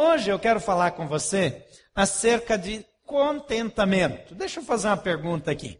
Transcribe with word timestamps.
Hoje 0.00 0.30
eu 0.30 0.38
quero 0.38 0.60
falar 0.60 0.92
com 0.92 1.08
você 1.08 1.66
acerca 1.92 2.56
de 2.56 2.86
contentamento. 3.04 4.32
Deixa 4.32 4.60
eu 4.60 4.64
fazer 4.64 4.86
uma 4.86 4.96
pergunta 4.96 5.50
aqui. 5.50 5.76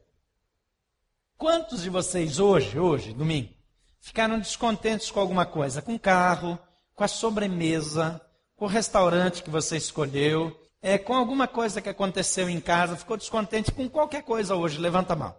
Quantos 1.37 1.85
de 1.85 1.88
vocês 1.88 2.41
hoje, 2.41 2.81
hoje, 2.81 3.15
domingo, 3.15 3.54
ficaram 4.01 4.37
descontentes 4.41 5.09
com 5.09 5.21
alguma 5.21 5.46
coisa? 5.46 5.81
Com 5.81 5.95
o 5.95 6.01
carro, 6.01 6.59
com 6.96 7.04
a 7.04 7.07
sobremesa, 7.07 8.21
com 8.57 8.65
o 8.65 8.69
restaurante 8.69 9.41
que 9.41 9.51
você 9.51 9.77
escolheu, 9.77 10.53
é, 10.82 10.98
com 10.98 11.14
alguma 11.14 11.46
coisa 11.46 11.80
que 11.80 11.88
aconteceu 11.88 12.50
em 12.50 12.60
casa, 12.60 12.96
ficou 12.96 13.16
descontente 13.16 13.71
com 13.71 13.88
qualquer 13.88 14.24
coisa 14.24 14.56
hoje? 14.56 14.80
Levanta 14.80 15.12
a 15.12 15.16
mão. 15.16 15.37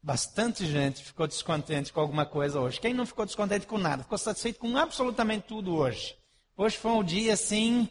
Bastante 0.00 0.64
gente 0.64 1.02
ficou 1.02 1.26
descontente 1.26 1.92
com 1.92 1.98
alguma 1.98 2.24
coisa 2.24 2.60
hoje. 2.60 2.78
Quem 2.78 2.94
não 2.94 3.04
ficou 3.04 3.26
descontente 3.26 3.66
com 3.66 3.76
nada? 3.76 4.04
Ficou 4.04 4.18
satisfeito 4.18 4.60
com 4.60 4.76
absolutamente 4.76 5.48
tudo 5.48 5.74
hoje. 5.74 6.16
Hoje 6.58 6.78
foi 6.78 6.90
um 6.92 7.04
dia 7.04 7.34
assim, 7.34 7.86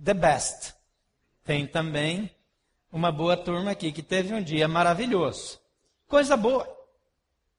the 0.00 0.14
best. 0.14 0.74
Tem 1.42 1.66
também 1.66 2.30
uma 2.92 3.10
boa 3.10 3.36
turma 3.36 3.72
aqui 3.72 3.90
que 3.90 4.02
teve 4.02 4.32
um 4.32 4.40
dia 4.40 4.68
maravilhoso. 4.68 5.58
Coisa 6.06 6.36
boa. 6.36 6.72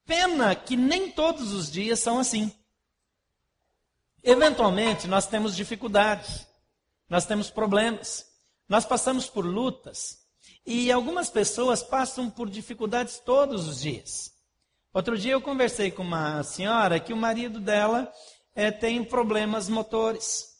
Pena 0.06 0.56
que 0.56 0.78
nem 0.78 1.12
todos 1.12 1.52
os 1.52 1.70
dias 1.70 2.00
são 2.00 2.18
assim. 2.18 2.50
Eventualmente, 4.24 5.06
nós 5.06 5.28
temos 5.28 5.54
dificuldades, 5.54 6.48
nós 7.10 7.26
temos 7.26 7.50
problemas, 7.50 8.26
nós 8.70 8.86
passamos 8.86 9.28
por 9.28 9.46
lutas, 9.46 10.26
e 10.66 10.90
algumas 10.90 11.30
pessoas 11.30 11.84
passam 11.84 12.30
por 12.30 12.50
dificuldades 12.50 13.20
todos 13.20 13.68
os 13.68 13.82
dias. 13.82 14.34
Outro 14.94 15.18
dia 15.18 15.34
eu 15.34 15.42
conversei 15.42 15.92
com 15.92 16.04
uma 16.04 16.42
senhora 16.44 17.02
que 17.02 17.12
o 17.12 17.18
marido 17.18 17.60
dela 17.60 18.10
é, 18.58 18.72
tem 18.72 19.04
problemas 19.04 19.70
motores. 19.70 20.58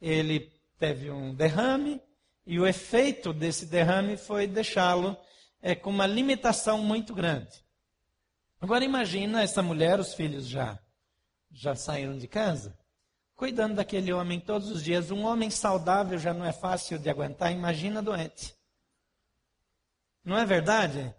Ele 0.00 0.50
teve 0.78 1.10
um 1.10 1.34
derrame 1.34 2.00
e 2.46 2.58
o 2.58 2.66
efeito 2.66 3.34
desse 3.34 3.66
derrame 3.66 4.16
foi 4.16 4.46
deixá-lo 4.46 5.14
é, 5.60 5.74
com 5.74 5.90
uma 5.90 6.06
limitação 6.06 6.78
muito 6.78 7.14
grande. 7.14 7.62
Agora 8.58 8.82
imagina 8.82 9.42
essa 9.42 9.62
mulher, 9.62 10.00
os 10.00 10.14
filhos 10.14 10.48
já 10.48 10.78
já 11.54 11.74
saíram 11.74 12.16
de 12.16 12.26
casa, 12.26 12.78
cuidando 13.36 13.74
daquele 13.74 14.10
homem 14.10 14.40
todos 14.40 14.70
os 14.70 14.82
dias. 14.82 15.10
Um 15.10 15.26
homem 15.26 15.50
saudável 15.50 16.18
já 16.18 16.32
não 16.32 16.46
é 16.46 16.52
fácil 16.52 16.98
de 16.98 17.10
aguentar, 17.10 17.52
imagina 17.52 18.00
doente. 18.00 18.56
Não 20.24 20.38
é 20.38 20.46
verdade? 20.46 21.14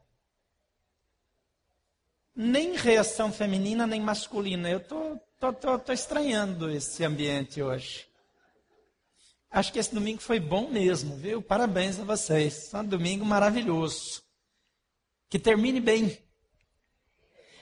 Nem 2.35 2.75
reação 2.75 3.31
feminina, 3.31 3.85
nem 3.85 4.01
masculina. 4.01 4.69
Eu 4.69 4.79
estou 4.79 5.17
tô, 5.39 5.53
tô, 5.53 5.79
tô 5.79 5.93
estranhando 5.93 6.69
esse 6.69 7.03
ambiente 7.03 7.61
hoje. 7.61 8.07
Acho 9.51 9.71
que 9.71 9.77
esse 9.77 9.93
domingo 9.93 10.21
foi 10.21 10.39
bom 10.39 10.69
mesmo, 10.69 11.15
viu? 11.15 11.41
Parabéns 11.41 11.99
a 11.99 12.03
vocês. 12.03 12.69
Foi 12.69 12.79
um 12.79 12.85
domingo 12.85 13.23
maravilhoso. 13.23 14.23
Que 15.29 15.37
termine 15.37 15.79
bem. 15.79 16.17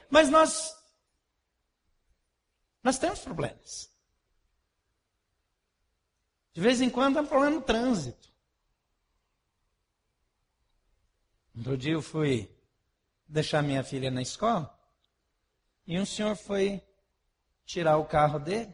Mas 0.10 0.30
nós 0.30 0.74
nós 2.84 2.98
temos 2.98 3.20
problemas. 3.20 3.90
De 6.54 6.62
vez 6.62 6.82
em 6.82 6.90
quando 6.90 7.18
é 7.18 7.22
um 7.22 7.26
problema 7.26 7.56
no 7.56 7.62
trânsito. 7.62 8.30
Outro 11.56 11.78
dia 11.78 11.94
eu 11.94 12.02
fui 12.02 12.51
deixar 13.32 13.64
minha 13.64 13.84
filha 13.84 14.12
na 14.12 14.22
escola 14.22 14.78
e 15.88 16.00
um 16.00 16.06
senhor 16.06 16.36
foi 16.36 16.84
tirar 17.66 17.98
o 17.98 18.06
carro 18.06 18.40
dele 18.40 18.74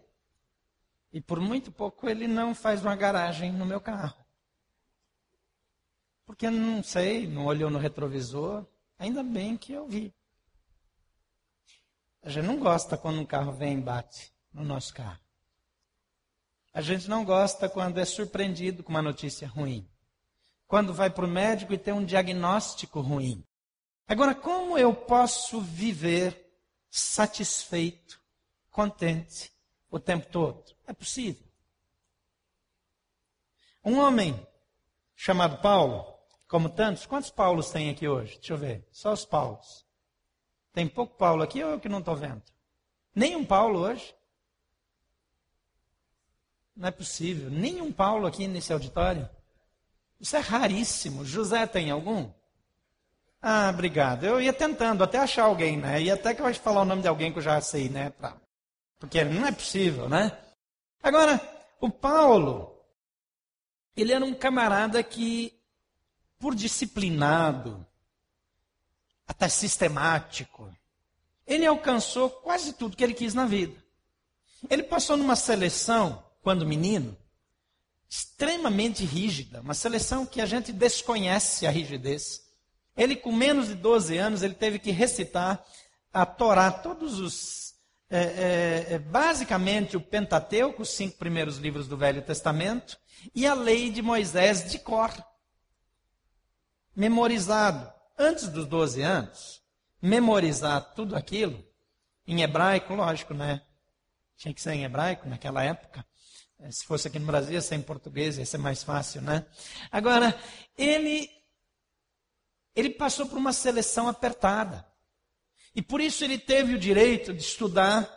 e 1.14 1.22
por 1.22 1.40
muito 1.40 1.72
pouco 1.72 2.10
ele 2.10 2.28
não 2.28 2.56
faz 2.56 2.82
uma 2.82 2.96
garagem 2.96 3.52
no 3.52 3.66
meu 3.66 3.80
carro. 3.80 4.26
Porque 6.26 6.50
não 6.50 6.84
sei, 6.84 7.26
não 7.26 7.46
olhou 7.46 7.70
no 7.70 7.80
retrovisor. 7.80 8.66
Ainda 9.00 9.24
bem 9.24 9.56
que 9.56 9.72
eu 9.72 9.88
vi. 9.88 10.14
A 12.22 12.30
gente 12.30 12.46
não 12.46 12.60
gosta 12.60 12.98
quando 12.98 13.22
um 13.22 13.26
carro 13.26 13.54
vem 13.54 13.78
e 13.78 13.82
bate 13.82 14.34
no 14.52 14.66
nosso 14.66 14.94
carro. 14.94 15.20
A 16.74 16.82
gente 16.82 17.08
não 17.08 17.24
gosta 17.24 17.70
quando 17.70 18.00
é 18.00 18.06
surpreendido 18.06 18.84
com 18.84 18.90
uma 18.90 19.02
notícia 19.02 19.48
ruim 19.48 19.88
quando 20.68 20.94
vai 20.94 21.10
para 21.10 21.26
o 21.26 21.30
médico 21.30 21.74
e 21.74 21.78
tem 21.78 21.94
um 21.94 22.04
diagnóstico 22.04 23.00
ruim. 23.00 23.44
Agora, 24.08 24.34
como 24.34 24.78
eu 24.78 24.96
posso 24.96 25.60
viver 25.60 26.50
satisfeito, 26.90 28.22
contente 28.72 29.52
o 29.90 30.00
tempo 30.00 30.28
todo? 30.32 30.64
É 30.86 30.94
possível. 30.94 31.46
Um 33.84 34.00
homem 34.00 34.48
chamado 35.16 35.62
Paulo, 35.62 36.06
como 36.48 36.70
tantos, 36.70 37.06
quantos 37.06 37.30
Paulos 37.30 37.70
tem 37.70 37.90
aqui 37.90 38.08
hoje? 38.08 38.36
Deixa 38.36 38.54
eu 38.54 38.58
ver, 38.58 38.88
só 38.92 39.12
os 39.12 39.26
Paulos. 39.26 39.86
Tem 40.72 40.88
pouco 40.88 41.18
Paulo 41.18 41.44
aqui 41.44 41.62
ou 41.64 41.72
eu 41.72 41.80
que 41.80 41.90
não 41.90 42.00
estou 42.00 42.16
vendo? 42.16 42.44
Nenhum 43.14 43.44
Paulo 43.44 43.80
hoje? 43.80 44.16
Não 46.76 46.88
é 46.88 46.92
possível. 46.92 47.50
Nenhum 47.50 47.92
Paulo 47.92 48.28
aqui 48.28 48.48
nesse 48.48 48.72
auditório? 48.72 49.28
Isso 50.20 50.36
é 50.36 50.40
raríssimo. 50.40 51.26
José 51.26 51.66
tem 51.66 51.90
algum? 51.90 52.32
Ah, 53.42 53.70
obrigado. 53.70 54.26
Eu 54.26 54.42
ia 54.42 54.54
tentando 54.54 55.04
até 55.04 55.18
achar 55.18 55.44
alguém, 55.44 55.78
né? 55.78 56.02
E 56.02 56.12
até 56.12 56.34
que 56.34 56.42
eu 56.42 56.54
falar 56.56 56.82
o 56.82 56.86
nome 56.86 57.02
de 57.02 57.08
alguém 57.08 57.32
que 57.32 57.38
eu 57.38 57.44
já 57.44 57.60
sei, 57.62 57.90
né? 57.90 58.10
Pra... 58.10 58.36
Porque 59.00 59.24
não 59.24 59.46
é 59.46 59.52
possível, 59.52 60.10
né? 60.10 60.38
Agora, 61.02 61.40
o 61.80 61.90
Paulo, 61.90 62.76
ele 63.96 64.12
era 64.12 64.26
um 64.26 64.34
camarada 64.34 65.02
que, 65.04 65.54
por 66.40 66.56
disciplinado, 66.56 67.86
até 69.28 69.48
sistemático, 69.48 70.74
ele 71.46 71.66
alcançou 71.66 72.30
quase 72.30 72.74
tudo 72.74 72.98
que 72.98 73.04
ele 73.04 73.14
quis 73.14 73.34
na 73.34 73.46
vida. 73.46 73.76
Ele 74.70 74.84
passou 74.84 75.16
numa 75.16 75.36
seleção, 75.36 76.24
quando 76.42 76.66
menino, 76.66 77.16
extremamente 78.10 79.06
rígida, 79.06 79.62
uma 79.62 79.74
seleção 79.74 80.26
que 80.26 80.42
a 80.42 80.46
gente 80.46 80.72
desconhece 80.72 81.68
a 81.68 81.70
rigidez. 81.70 82.47
Ele, 82.98 83.16
com 83.16 83.32
menos 83.32 83.68
de 83.68 83.76
12 83.76 84.18
anos, 84.18 84.42
ele 84.42 84.56
teve 84.56 84.80
que 84.80 84.92
recitar 84.92 85.64
a 86.12 86.26
Torá, 86.26 86.72
todos 86.72 87.20
os. 87.20 87.68
É, 88.10 88.20
é, 88.20 88.94
é, 88.94 89.00
basicamente 89.00 89.98
o 89.98 90.02
Pentateuco, 90.02 90.82
os 90.82 90.90
cinco 90.90 91.18
primeiros 91.18 91.58
livros 91.58 91.88
do 91.88 91.98
Velho 91.98 92.22
Testamento, 92.22 92.98
e 93.36 93.46
a 93.46 93.54
lei 93.54 93.90
de 93.90 94.02
Moisés 94.02 94.72
de 94.72 94.80
cor. 94.80 95.12
Memorizado. 96.96 97.94
Antes 98.18 98.48
dos 98.48 98.66
12 98.66 99.02
anos, 99.04 99.62
memorizar 100.02 100.94
tudo 100.96 101.16
aquilo, 101.16 101.64
em 102.26 102.42
hebraico, 102.42 102.96
lógico, 102.96 103.34
né? 103.34 103.62
Tinha 104.36 104.54
que 104.54 104.62
ser 104.62 104.74
em 104.74 104.84
hebraico 104.84 105.30
naquela 105.30 105.64
época. 105.64 106.04
É, 106.60 106.72
se 106.72 106.86
fosse 106.86 107.08
aqui 107.08 107.20
no 107.20 107.28
Brasil, 107.28 107.54
ia 107.54 107.62
ser 107.62 107.76
em 107.76 107.82
português, 107.82 108.38
ia 108.38 108.46
ser 108.46 108.58
mais 108.58 108.84
fácil, 108.84 109.22
né? 109.22 109.46
Agora, 109.92 110.36
ele, 110.76 111.30
ele 112.78 112.92
passou 112.92 113.26
por 113.26 113.40
uma 113.40 113.52
seleção 113.52 114.08
apertada. 114.08 114.86
E 115.76 115.82
por 115.82 116.00
isso 116.00 116.24
ele 116.24 116.38
teve 116.38 116.76
o 116.76 116.80
direito 116.80 117.34
de 117.34 117.42
estudar 117.42 118.08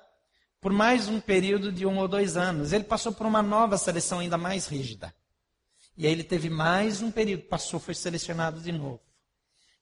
por 0.60 0.70
mais 0.70 1.08
um 1.08 1.18
período 1.18 1.72
de 1.72 1.86
um 1.86 1.96
ou 1.96 2.06
dois 2.06 2.36
anos. 2.36 2.74
Ele 2.74 2.84
passou 2.84 3.10
por 3.10 3.26
uma 3.26 3.42
nova 3.42 3.78
seleção 3.78 4.18
ainda 4.18 4.36
mais 4.36 4.66
rígida. 4.66 5.14
E 5.96 6.06
aí 6.06 6.12
ele 6.12 6.22
teve 6.22 6.50
mais 6.50 7.00
um 7.00 7.10
período, 7.10 7.44
passou, 7.44 7.80
foi 7.80 7.94
selecionado 7.94 8.60
de 8.60 8.70
novo. 8.70 9.00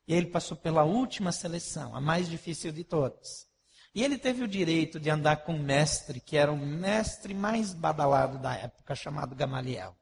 E 0.06 0.12
aí 0.12 0.19
ele 0.21 0.28
passou 0.28 0.56
pela 0.56 0.84
última 0.84 1.33
seleção, 1.33 1.97
a 1.97 2.00
mais 2.00 2.28
difícil 2.28 2.71
de 2.71 2.84
todas. 2.84 3.49
E 3.93 4.05
ele 4.05 4.17
teve 4.17 4.44
o 4.44 4.49
direito 4.49 5.00
de 5.00 5.11
andar 5.11 5.38
com 5.38 5.55
um 5.55 5.62
mestre, 5.62 6.21
que 6.21 6.37
era 6.37 6.53
o 6.53 6.56
mestre 6.56 7.34
mais 7.34 7.72
badalado 7.75 8.38
da 8.38 8.55
época, 8.55 8.94
chamado 8.94 9.34
Gamaliel. 9.34 9.97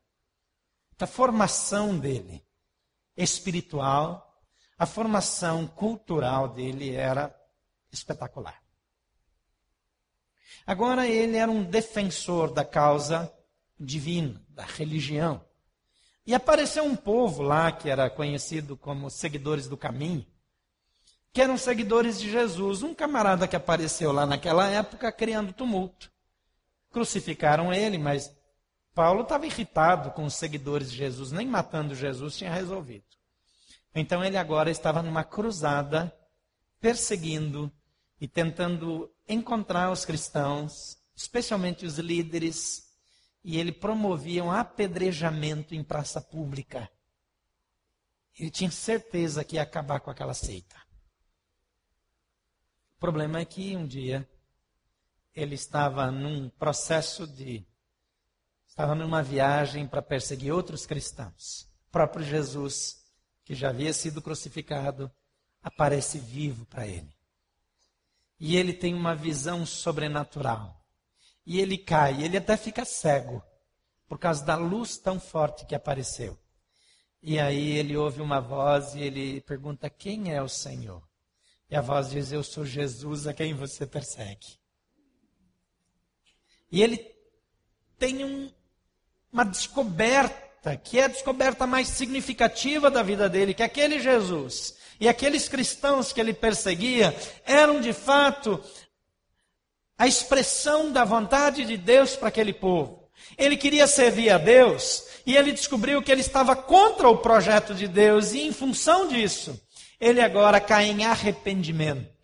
A 0.98 1.06
formação 1.06 1.98
dele, 1.98 2.45
espiritual, 3.16 4.26
a 4.78 4.84
formação 4.84 5.67
cultural 5.67 6.49
dele 6.49 6.95
era 6.95 7.34
espetacular. 7.91 8.63
Agora 10.67 11.07
ele 11.07 11.37
era 11.37 11.51
um 11.51 11.63
defensor 11.63 12.53
da 12.53 12.65
causa 12.65 13.33
divina, 13.78 14.43
da 14.49 14.65
religião. 14.65 15.45
E 16.27 16.34
apareceu 16.34 16.84
um 16.84 16.97
povo 16.97 17.43
lá 17.43 17.71
que 17.71 17.89
era 17.89 18.11
conhecido 18.11 18.77
como 18.77 19.09
seguidores 19.09 19.69
do 19.69 19.77
caminho, 19.77 20.27
que 21.33 21.41
eram 21.41 21.57
seguidores 21.57 22.19
de 22.19 22.31
Jesus. 22.31 22.83
Um 22.83 22.95
camarada 22.95 23.47
que 23.47 23.55
apareceu 23.55 24.11
lá 24.11 24.27
naquela 24.27 24.69
época 24.69 25.13
criando 25.13 25.53
tumulto. 25.53 26.11
Crucificaram 26.91 27.73
ele, 27.73 27.97
mas 27.97 28.34
Paulo 28.93 29.23
estava 29.23 29.47
irritado 29.47 30.11
com 30.11 30.25
os 30.25 30.34
seguidores 30.34 30.91
de 30.91 30.97
Jesus, 30.97 31.31
nem 31.31 31.47
matando 31.47 31.95
Jesus 31.95 32.37
tinha 32.37 32.53
resolvido. 32.53 33.16
Então 33.98 34.22
ele 34.22 34.37
agora 34.37 34.71
estava 34.71 35.03
numa 35.03 35.25
cruzada, 35.25 36.15
perseguindo 36.78 37.72
e 38.21 38.28
tentando 38.28 39.10
encontrar 39.27 39.91
os 39.91 40.04
cristãos, 40.04 40.98
especialmente 41.15 41.87
os 41.87 41.98
líderes, 41.98 42.95
e 43.43 43.59
ele 43.59 43.72
promovia 43.72 44.45
um 44.45 44.51
apedrejamento 44.51 45.75
em 45.75 45.83
praça 45.83 46.21
pública. 46.21 46.91
Ele 48.39 48.51
tinha 48.51 48.71
certeza 48.71 49.43
que 49.43 49.57
ia 49.57 49.63
acabar 49.63 49.99
com 50.01 50.10
aquela 50.10 50.34
seita. 50.34 50.77
O 52.97 52.99
problema 52.99 53.41
é 53.41 53.47
que 53.47 53.75
um 53.75 53.87
dia 53.87 54.28
ele 55.34 55.54
estava 55.54 56.10
num 56.10 56.51
processo 56.51 57.27
de. 57.27 57.66
estava 58.66 58.95
numa 58.95 59.22
viagem 59.22 59.87
para 59.87 60.03
perseguir 60.03 60.53
outros 60.53 60.84
cristãos. 60.84 61.63
O 61.89 61.91
próprio 61.92 62.25
Jesus, 62.25 63.05
que 63.47 63.54
já 63.54 63.71
havia 63.71 63.93
sido 63.93 64.21
crucificado, 64.21 65.10
aparece 65.63 66.19
vivo 66.19 66.66
para 66.66 66.84
ele. 66.84 67.15
E 68.41 68.57
ele 68.57 68.75
tem 68.75 68.93
uma 68.93 69.15
visão 69.15 69.65
sobrenatural. 69.65 70.84
E 71.47 71.60
ele 71.60 71.78
cai, 71.78 72.25
ele 72.25 72.37
até 72.37 72.57
fica 72.57 72.84
cego, 72.84 73.41
por 74.09 74.19
causa 74.19 74.45
da 74.45 74.57
luz 74.57 74.98
tão 74.98 75.21
forte 75.21 75.65
que 75.65 75.77
apareceu. 75.77 76.37
E 77.22 77.39
aí 77.39 77.71
ele 77.77 77.97
ouve 77.97 78.21
uma 78.21 78.41
voz 78.41 78.97
e 78.97 79.01
ele 79.01 79.41
pergunta: 79.43 79.89
Quem 79.89 80.34
é 80.34 80.42
o 80.42 80.49
Senhor? 80.49 81.03
E 81.71 81.77
a 81.77 81.81
voz 81.81 82.10
diz: 82.10 82.33
Eu 82.33 82.42
sou 82.42 82.66
Jesus 82.66 83.28
a 83.28 83.33
quem 83.33 83.54
você 83.54 83.87
persegue. 83.87 84.59
E 86.71 86.83
ele 86.83 86.99
tem 87.97 88.25
um, 88.25 88.53
uma 89.33 89.45
descoberta, 89.45 90.46
que 90.74 90.98
é 90.98 91.04
a 91.04 91.09
descoberta 91.09 91.66
mais 91.66 91.89
significativa 91.89 92.91
da 92.91 93.03
vida 93.03 93.28
dele, 93.28 93.53
que 93.53 93.63
aquele 93.63 94.01
Jesus 94.01 94.74
e 94.98 95.07
aqueles 95.07 95.48
cristãos 95.48 96.13
que 96.13 96.21
ele 96.21 96.33
perseguia 96.33 97.15
eram 97.45 97.80
de 97.80 97.92
fato 97.92 98.59
a 99.98 100.07
expressão 100.07 100.91
da 100.91 101.04
vontade 101.04 101.65
de 101.65 101.77
Deus 101.77 102.16
para 102.16 102.28
aquele 102.28 102.53
povo. 102.53 103.07
Ele 103.36 103.57
queria 103.57 103.86
servir 103.86 104.30
a 104.30 104.39
Deus 104.39 105.04
e 105.27 105.36
ele 105.36 105.53
descobriu 105.53 106.03
que 106.03 106.10
ele 106.10 106.21
estava 106.22 106.57
contra 106.57 107.09
o 107.09 107.18
projeto 107.18 107.74
de 107.74 107.86
Deus 107.86 108.33
e 108.33 108.41
em 108.41 108.53
função 108.53 109.09
disso, 109.09 109.60
ele 110.01 110.21
agora 110.21 110.60
cai 110.60 110.86
em 110.86 111.04
arrependimento. 111.04 112.16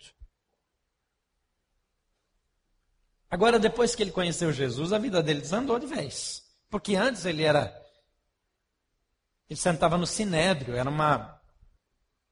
Agora, 3.31 3.59
depois 3.59 3.95
que 3.95 4.03
ele 4.03 4.11
conheceu 4.11 4.53
Jesus, 4.53 4.93
a 4.93 4.99
vida 4.99 5.23
dele 5.23 5.41
desandou 5.41 5.79
de 5.79 5.87
vez. 5.87 6.43
Porque 6.69 6.95
antes 6.95 7.25
ele 7.25 7.43
era. 7.43 7.82
Ele 9.53 9.59
sentava 9.59 9.99
no 9.99 10.07
sinédrio, 10.07 10.75
era 10.75 10.89
uma, 10.89 11.39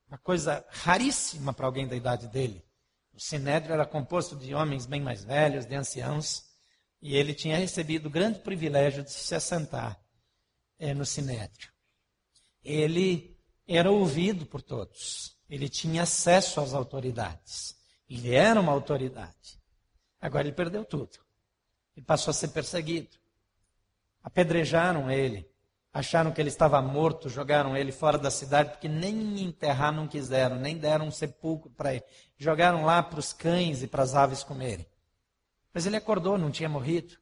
uma 0.08 0.16
coisa 0.16 0.64
raríssima 0.70 1.52
para 1.52 1.66
alguém 1.66 1.86
da 1.86 1.94
idade 1.94 2.26
dele. 2.28 2.64
O 3.12 3.20
sinédrio 3.20 3.74
era 3.74 3.84
composto 3.84 4.34
de 4.34 4.54
homens 4.54 4.86
bem 4.86 5.02
mais 5.02 5.22
velhos, 5.22 5.66
de 5.66 5.74
anciãos, 5.74 6.46
e 7.02 7.14
ele 7.14 7.34
tinha 7.34 7.58
recebido 7.58 8.06
o 8.06 8.10
grande 8.10 8.38
privilégio 8.38 9.04
de 9.04 9.12
se 9.12 9.34
assentar 9.34 10.02
é, 10.78 10.94
no 10.94 11.04
sinédrio. 11.04 11.70
Ele 12.64 13.38
era 13.68 13.90
ouvido 13.90 14.46
por 14.46 14.62
todos. 14.62 15.36
Ele 15.46 15.68
tinha 15.68 16.04
acesso 16.04 16.58
às 16.58 16.72
autoridades. 16.72 17.76
Ele 18.08 18.34
era 18.34 18.58
uma 18.58 18.72
autoridade. 18.72 19.60
Agora 20.18 20.46
ele 20.46 20.56
perdeu 20.56 20.86
tudo. 20.86 21.18
Ele 21.94 22.06
passou 22.06 22.30
a 22.30 22.34
ser 22.34 22.48
perseguido. 22.48 23.14
Apedrejaram 24.22 25.10
ele. 25.10 25.49
Acharam 25.92 26.30
que 26.30 26.40
ele 26.40 26.48
estava 26.48 26.80
morto, 26.80 27.28
jogaram 27.28 27.76
ele 27.76 27.90
fora 27.90 28.16
da 28.16 28.30
cidade, 28.30 28.70
porque 28.70 28.88
nem 28.88 29.42
enterrar 29.42 29.92
não 29.92 30.06
quiseram, 30.06 30.56
nem 30.56 30.76
deram 30.76 31.06
um 31.06 31.10
sepulcro 31.10 31.70
para 31.70 31.94
ele. 31.94 32.04
Jogaram 32.38 32.84
lá 32.84 33.02
para 33.02 33.18
os 33.18 33.32
cães 33.32 33.82
e 33.82 33.88
para 33.88 34.02
as 34.02 34.14
aves 34.14 34.44
comerem. 34.44 34.86
Mas 35.74 35.86
ele 35.86 35.96
acordou, 35.96 36.38
não 36.38 36.50
tinha 36.50 36.68
morrido. 36.68 37.16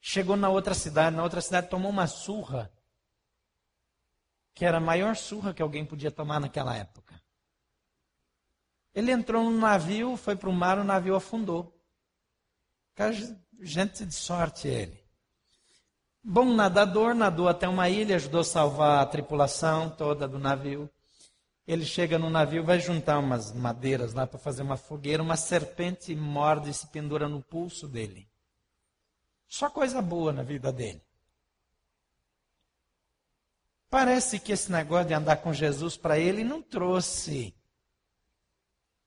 Chegou 0.00 0.36
na 0.36 0.48
outra 0.48 0.74
cidade, 0.74 1.14
na 1.14 1.22
outra 1.22 1.40
cidade 1.40 1.68
tomou 1.68 1.90
uma 1.90 2.06
surra 2.06 2.72
que 4.60 4.64
era 4.66 4.76
a 4.76 4.80
maior 4.80 5.16
surra 5.16 5.54
que 5.54 5.62
alguém 5.62 5.86
podia 5.86 6.10
tomar 6.10 6.38
naquela 6.38 6.76
época. 6.76 7.18
Ele 8.94 9.10
entrou 9.10 9.44
num 9.44 9.58
navio, 9.58 10.16
foi 10.18 10.36
para 10.36 10.50
o 10.50 10.52
mar, 10.52 10.78
o 10.78 10.84
navio 10.84 11.14
afundou. 11.14 11.80
Gente 13.60 14.04
de 14.04 14.14
sorte 14.14 14.68
ele. 14.68 14.99
Bom 16.22 16.54
nadador, 16.54 17.14
nadou 17.14 17.48
até 17.48 17.66
uma 17.66 17.88
ilha, 17.88 18.16
ajudou 18.16 18.42
a 18.42 18.44
salvar 18.44 19.02
a 19.02 19.06
tripulação 19.06 19.88
toda 19.88 20.28
do 20.28 20.38
navio. 20.38 20.90
Ele 21.66 21.84
chega 21.84 22.18
no 22.18 22.28
navio, 22.28 22.64
vai 22.64 22.78
juntar 22.78 23.18
umas 23.18 23.52
madeiras 23.52 24.12
lá 24.12 24.26
para 24.26 24.38
fazer 24.38 24.62
uma 24.62 24.76
fogueira, 24.76 25.22
uma 25.22 25.36
serpente 25.36 26.14
morde 26.14 26.70
e 26.70 26.74
se 26.74 26.86
pendura 26.88 27.28
no 27.28 27.42
pulso 27.42 27.88
dele. 27.88 28.28
Só 29.48 29.70
coisa 29.70 30.02
boa 30.02 30.32
na 30.32 30.42
vida 30.42 30.72
dele. 30.72 31.02
Parece 33.88 34.38
que 34.38 34.52
esse 34.52 34.70
negócio 34.70 35.08
de 35.08 35.14
andar 35.14 35.36
com 35.36 35.52
Jesus 35.52 35.96
para 35.96 36.18
ele 36.18 36.44
não 36.44 36.62
trouxe 36.62 37.54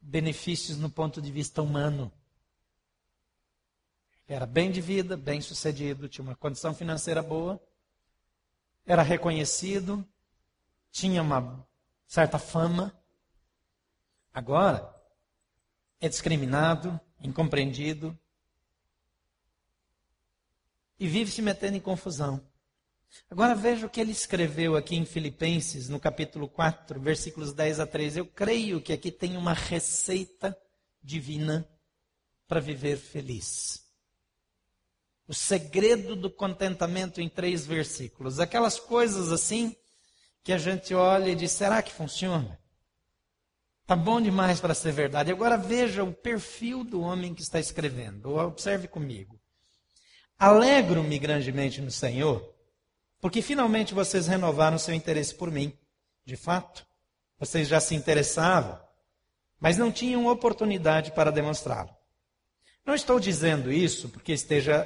benefícios 0.02 0.78
no 0.78 0.90
ponto 0.90 1.22
de 1.22 1.32
vista 1.32 1.62
humano. 1.62 2.12
Era 4.28 4.46
bem 4.46 4.72
de 4.72 4.80
vida, 4.80 5.18
bem 5.18 5.42
sucedido, 5.42 6.08
tinha 6.08 6.24
uma 6.24 6.36
condição 6.36 6.74
financeira 6.74 7.22
boa, 7.22 7.62
era 8.86 9.02
reconhecido, 9.02 10.08
tinha 10.92 11.22
uma 11.22 11.68
certa 12.08 12.38
fama. 12.38 12.98
Agora, 14.34 14.94
é 16.00 16.08
discriminado, 16.08 17.00
incompreendido 17.22 18.18
e 21.00 21.08
vive 21.08 21.32
se 21.32 21.42
metendo 21.42 21.76
em 21.78 21.82
confusão. 21.82 22.42
Agora 23.30 23.54
veja 23.54 23.86
o 23.86 23.90
que 23.90 24.02
ele 24.02 24.12
escreveu 24.12 24.76
aqui 24.76 24.96
em 24.96 25.06
Filipenses, 25.06 25.90
no 25.90 26.00
capítulo 26.00 26.48
4, 26.48 27.00
versículos 27.00 27.54
10 27.54 27.80
a 27.80 27.86
13. 27.86 28.20
Eu 28.20 28.26
creio 28.26 28.82
que 28.82 28.94
aqui 28.94 29.12
tem 29.12 29.38
uma 29.38 29.54
receita 29.54 30.58
divina 31.02 31.68
para 32.48 32.60
viver 32.60 32.98
feliz. 32.98 33.83
O 35.28 35.34
segredo 35.34 36.16
do 36.16 36.30
contentamento 36.30 37.22
em 37.22 37.30
três 37.30 37.66
versículos. 37.66 38.40
Aquelas 38.40 38.80
coisas 38.80 39.32
assim 39.32 39.76
que 40.44 40.52
a 40.52 40.58
gente 40.58 40.94
olha 40.94 41.30
e 41.30 41.36
diz: 41.36 41.52
será 41.52 41.82
que 41.82 41.94
funciona? 41.94 42.60
Está 43.82 43.96
bom 43.96 44.22
demais 44.22 44.60
para 44.60 44.74
ser 44.74 44.92
verdade. 44.92 45.32
Agora 45.32 45.58
veja 45.58 46.04
o 46.04 46.14
perfil 46.14 46.84
do 46.84 47.02
homem 47.02 47.34
que 47.34 47.42
está 47.42 47.60
escrevendo. 47.60 48.36
Observe 48.36 48.88
comigo. 48.88 49.40
Alegro-me 50.38 51.18
grandemente 51.20 51.82
no 51.82 51.92
Senhor 51.92 52.54
porque 53.24 53.42
finalmente 53.42 53.94
vocês 53.94 54.28
renovaram 54.28 54.78
seu 54.78 54.94
interesse 54.94 55.34
por 55.34 55.50
mim. 55.50 55.72
De 56.26 56.36
fato, 56.36 56.86
vocês 57.40 57.70
já 57.70 57.80
se 57.80 57.96
interessavam, 57.96 58.78
mas 59.62 59.78
não 59.78 59.94
tinham 59.94 60.28
oportunidade 60.28 61.14
para 61.14 61.32
demonstrá-lo. 61.32 61.90
Não 62.86 62.94
estou 62.94 63.22
dizendo 63.22 63.72
isso 63.72 64.10
porque 64.10 64.34
esteja 64.34 64.86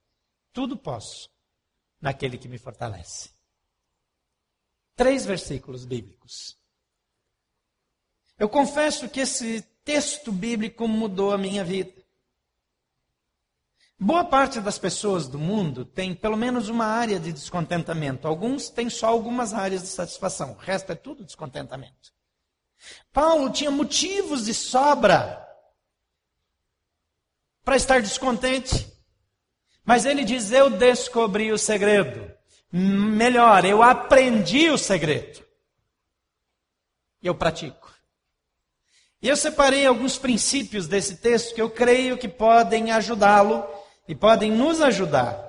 Tudo 0.53 0.77
posso 0.77 1.29
naquele 1.99 2.37
que 2.37 2.47
me 2.47 2.57
fortalece. 2.57 3.29
Três 4.95 5.25
versículos 5.25 5.85
bíblicos. 5.85 6.59
Eu 8.37 8.49
confesso 8.49 9.09
que 9.09 9.19
esse 9.19 9.61
texto 9.83 10.31
bíblico 10.31 10.87
mudou 10.87 11.31
a 11.31 11.37
minha 11.37 11.63
vida. 11.63 12.01
Boa 13.99 14.25
parte 14.25 14.59
das 14.59 14.79
pessoas 14.79 15.27
do 15.27 15.37
mundo 15.37 15.85
tem 15.85 16.15
pelo 16.15 16.35
menos 16.35 16.69
uma 16.69 16.85
área 16.85 17.19
de 17.19 17.31
descontentamento. 17.31 18.27
Alguns 18.27 18.67
têm 18.67 18.89
só 18.89 19.07
algumas 19.07 19.53
áreas 19.53 19.83
de 19.83 19.89
satisfação. 19.89 20.53
O 20.53 20.57
resto 20.57 20.91
é 20.91 20.95
tudo 20.95 21.23
descontentamento. 21.23 22.11
Paulo 23.13 23.51
tinha 23.51 23.69
motivos 23.69 24.45
de 24.45 24.55
sobra 24.55 25.47
para 27.63 27.75
estar 27.75 28.01
descontente. 28.01 28.90
Mas 29.85 30.05
ele 30.05 30.23
diz: 30.23 30.51
Eu 30.51 30.69
descobri 30.69 31.51
o 31.51 31.57
segredo. 31.57 32.31
Melhor, 32.71 33.65
eu 33.65 33.83
aprendi 33.83 34.69
o 34.69 34.77
segredo. 34.77 35.43
E 37.21 37.27
eu 37.27 37.35
pratico. 37.35 37.91
E 39.21 39.29
eu 39.29 39.35
separei 39.35 39.85
alguns 39.85 40.17
princípios 40.17 40.87
desse 40.87 41.17
texto 41.17 41.53
que 41.53 41.61
eu 41.61 41.69
creio 41.69 42.17
que 42.17 42.27
podem 42.27 42.91
ajudá-lo 42.91 43.63
e 44.07 44.15
podem 44.15 44.51
nos 44.51 44.81
ajudar 44.81 45.47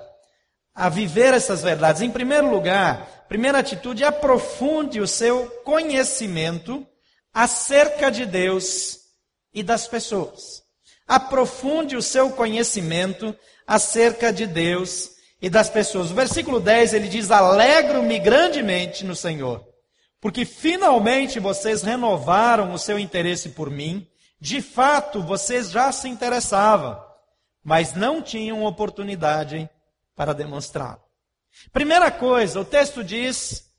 a 0.75 0.89
viver 0.89 1.33
essas 1.33 1.63
verdades. 1.63 2.01
Em 2.01 2.11
primeiro 2.11 2.49
lugar, 2.49 3.25
primeira 3.27 3.59
atitude, 3.59 4.03
aprofunde 4.03 4.99
o 4.99 5.07
seu 5.07 5.47
conhecimento 5.63 6.85
acerca 7.33 8.11
de 8.11 8.25
Deus 8.25 8.99
e 9.53 9.63
das 9.63 9.87
pessoas. 9.87 10.63
Aprofunde 11.07 11.95
o 11.95 12.01
seu 12.01 12.29
conhecimento 12.31 13.35
acerca 13.67 14.31
de 14.31 14.45
Deus 14.45 15.11
e 15.41 15.49
das 15.49 15.69
pessoas. 15.69 16.11
O 16.11 16.15
versículo 16.15 16.59
10 16.59 16.93
ele 16.93 17.07
diz: 17.07 17.31
Alegro-me 17.31 18.19
grandemente 18.19 19.05
no 19.05 19.15
Senhor, 19.15 19.63
porque 20.21 20.45
finalmente 20.45 21.39
vocês 21.39 21.83
renovaram 21.83 22.73
o 22.73 22.79
seu 22.79 22.97
interesse 22.97 23.49
por 23.49 23.69
mim. 23.69 24.07
De 24.39 24.61
fato, 24.61 25.21
vocês 25.21 25.71
já 25.71 25.91
se 25.91 26.09
interessavam, 26.09 27.01
mas 27.63 27.93
não 27.93 28.21
tinham 28.21 28.63
oportunidade 28.63 29.69
para 30.15 30.33
demonstrá-lo. 30.33 31.01
Primeira 31.71 32.11
coisa, 32.11 32.59
o 32.59 32.65
texto 32.65 33.03
diz: 33.03 33.71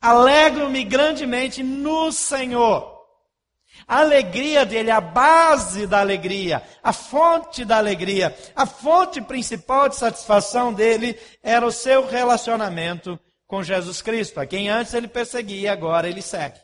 Alegro-me 0.00 0.84
grandemente 0.84 1.62
no 1.62 2.12
Senhor. 2.12 2.99
A 3.90 3.98
alegria 3.98 4.64
dele, 4.64 4.88
a 4.88 5.00
base 5.00 5.84
da 5.84 5.98
alegria, 5.98 6.62
a 6.80 6.92
fonte 6.92 7.64
da 7.64 7.76
alegria, 7.76 8.32
a 8.54 8.64
fonte 8.64 9.20
principal 9.20 9.88
de 9.88 9.96
satisfação 9.96 10.72
dele 10.72 11.18
era 11.42 11.66
o 11.66 11.72
seu 11.72 12.06
relacionamento 12.06 13.18
com 13.48 13.64
Jesus 13.64 14.00
Cristo, 14.00 14.38
a 14.38 14.46
quem 14.46 14.68
antes 14.68 14.94
ele 14.94 15.08
perseguia, 15.08 15.72
agora 15.72 16.08
ele 16.08 16.22
segue. 16.22 16.60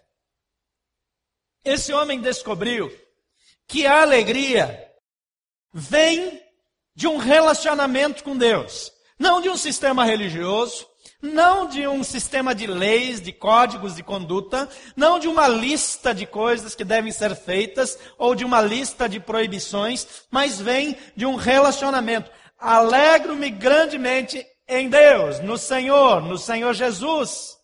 Esse 1.65 1.93
homem 1.93 2.21
descobriu 2.21 2.97
que 3.67 3.89
a 3.89 4.03
alegria 4.03 4.89
vem 5.75 6.41
de 6.95 7.09
um 7.09 7.17
relacionamento 7.17 8.23
com 8.23 8.37
Deus. 8.37 8.93
Não 9.19 9.41
de 9.41 9.49
um 9.49 9.57
sistema 9.57 10.05
religioso, 10.05 10.87
não 11.21 11.69
de 11.69 11.87
um 11.87 12.05
sistema 12.05 12.55
de 12.55 12.67
leis, 12.67 13.21
de 13.21 13.33
códigos 13.33 13.97
de 13.97 14.03
conduta, 14.03 14.69
não 14.95 15.19
de 15.19 15.29
uma 15.29 15.49
lista 15.49 16.15
de 16.15 16.27
coisas 16.27 16.75
que 16.75 16.85
devem 16.85 17.11
ser 17.11 17.35
feitas 17.35 17.99
ou 18.19 18.35
de 18.35 18.45
uma 18.45 18.61
lista 18.61 19.09
de 19.09 19.19
proibições, 19.19 20.25
mas 20.31 20.61
vem 20.61 20.97
de 21.17 21.27
um 21.27 21.35
relacionamento. 21.35 22.31
Alegro-me 22.59 23.51
grandemente 23.51 24.47
em 24.69 24.89
Deus, 24.89 25.41
no 25.41 25.57
Senhor, 25.57 26.21
no 26.23 26.37
Senhor 26.37 26.75
Jesus, 26.75 27.57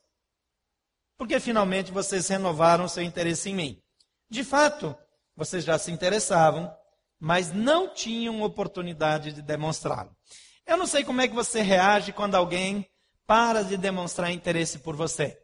porque 1.16 1.40
finalmente 1.40 1.92
vocês 1.92 2.28
renovaram 2.28 2.88
seu 2.88 3.02
interesse 3.02 3.50
em 3.50 3.54
mim. 3.54 3.82
De 4.30 4.44
fato, 4.44 4.96
vocês 5.36 5.64
já 5.64 5.78
se 5.78 5.90
interessavam, 5.90 6.72
mas 7.20 7.52
não 7.52 7.92
tinham 7.92 8.42
oportunidade 8.42 9.32
de 9.32 9.42
demonstrá-lo. 9.42 10.10
Eu 10.66 10.76
não 10.76 10.86
sei 10.86 11.04
como 11.04 11.20
é 11.20 11.28
que 11.28 11.34
você 11.34 11.60
reage 11.60 12.12
quando 12.12 12.34
alguém 12.34 12.86
para 13.32 13.64
de 13.64 13.78
demonstrar 13.78 14.30
interesse 14.30 14.80
por 14.80 14.94
você. 14.94 15.42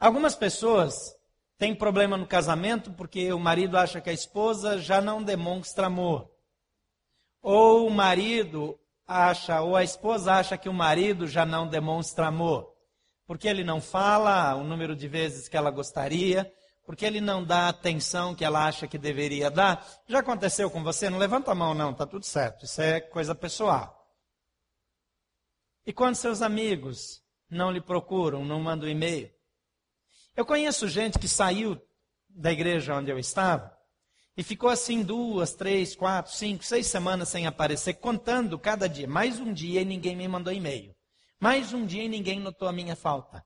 Algumas 0.00 0.34
pessoas 0.34 1.14
têm 1.56 1.72
problema 1.72 2.16
no 2.16 2.26
casamento 2.26 2.90
porque 2.94 3.32
o 3.32 3.38
marido 3.38 3.78
acha 3.78 4.00
que 4.00 4.10
a 4.10 4.12
esposa 4.12 4.76
já 4.80 5.00
não 5.00 5.22
demonstra 5.22 5.86
amor. 5.86 6.28
Ou 7.40 7.86
o 7.86 7.90
marido 7.92 8.76
acha, 9.06 9.60
ou 9.60 9.76
a 9.76 9.84
esposa 9.84 10.32
acha 10.32 10.58
que 10.58 10.68
o 10.68 10.74
marido 10.74 11.28
já 11.28 11.46
não 11.46 11.64
demonstra 11.64 12.26
amor. 12.26 12.74
Porque 13.24 13.46
ele 13.46 13.62
não 13.62 13.80
fala 13.80 14.56
o 14.56 14.64
número 14.64 14.96
de 14.96 15.06
vezes 15.06 15.48
que 15.48 15.56
ela 15.56 15.70
gostaria, 15.70 16.52
porque 16.84 17.06
ele 17.06 17.20
não 17.20 17.44
dá 17.44 17.66
a 17.66 17.68
atenção 17.68 18.34
que 18.34 18.44
ela 18.44 18.66
acha 18.66 18.88
que 18.88 18.98
deveria 18.98 19.48
dar. 19.48 19.86
Já 20.08 20.18
aconteceu 20.18 20.68
com 20.68 20.82
você? 20.82 21.08
Não 21.08 21.18
levanta 21.18 21.52
a 21.52 21.54
mão, 21.54 21.72
não, 21.72 21.94
tá 21.94 22.04
tudo 22.04 22.26
certo. 22.26 22.64
Isso 22.64 22.82
é 22.82 23.00
coisa 23.00 23.32
pessoal. 23.32 23.99
E 25.86 25.92
quando 25.92 26.14
seus 26.14 26.42
amigos 26.42 27.22
não 27.48 27.70
lhe 27.70 27.80
procuram, 27.80 28.44
não 28.44 28.60
mandam 28.60 28.88
e-mail? 28.88 29.32
Eu 30.36 30.44
conheço 30.46 30.88
gente 30.88 31.18
que 31.18 31.28
saiu 31.28 31.80
da 32.28 32.52
igreja 32.52 32.94
onde 32.94 33.10
eu 33.10 33.18
estava 33.18 33.76
e 34.36 34.42
ficou 34.42 34.70
assim 34.70 35.02
duas, 35.02 35.54
três, 35.54 35.94
quatro, 35.96 36.32
cinco, 36.32 36.64
seis 36.64 36.86
semanas 36.86 37.28
sem 37.28 37.46
aparecer, 37.46 37.94
contando 37.94 38.58
cada 38.58 38.88
dia. 38.88 39.08
Mais 39.08 39.40
um 39.40 39.52
dia 39.52 39.82
e 39.82 39.84
ninguém 39.84 40.16
me 40.16 40.26
mandou 40.28 40.52
e-mail. 40.52 40.94
Mais 41.38 41.72
um 41.72 41.84
dia 41.84 42.04
e 42.04 42.08
ninguém 42.08 42.38
notou 42.38 42.68
a 42.68 42.72
minha 42.72 42.94
falta. 42.94 43.44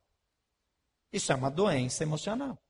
Isso 1.12 1.32
é 1.32 1.34
uma 1.34 1.50
doença 1.50 2.02
emocional. 2.02 2.60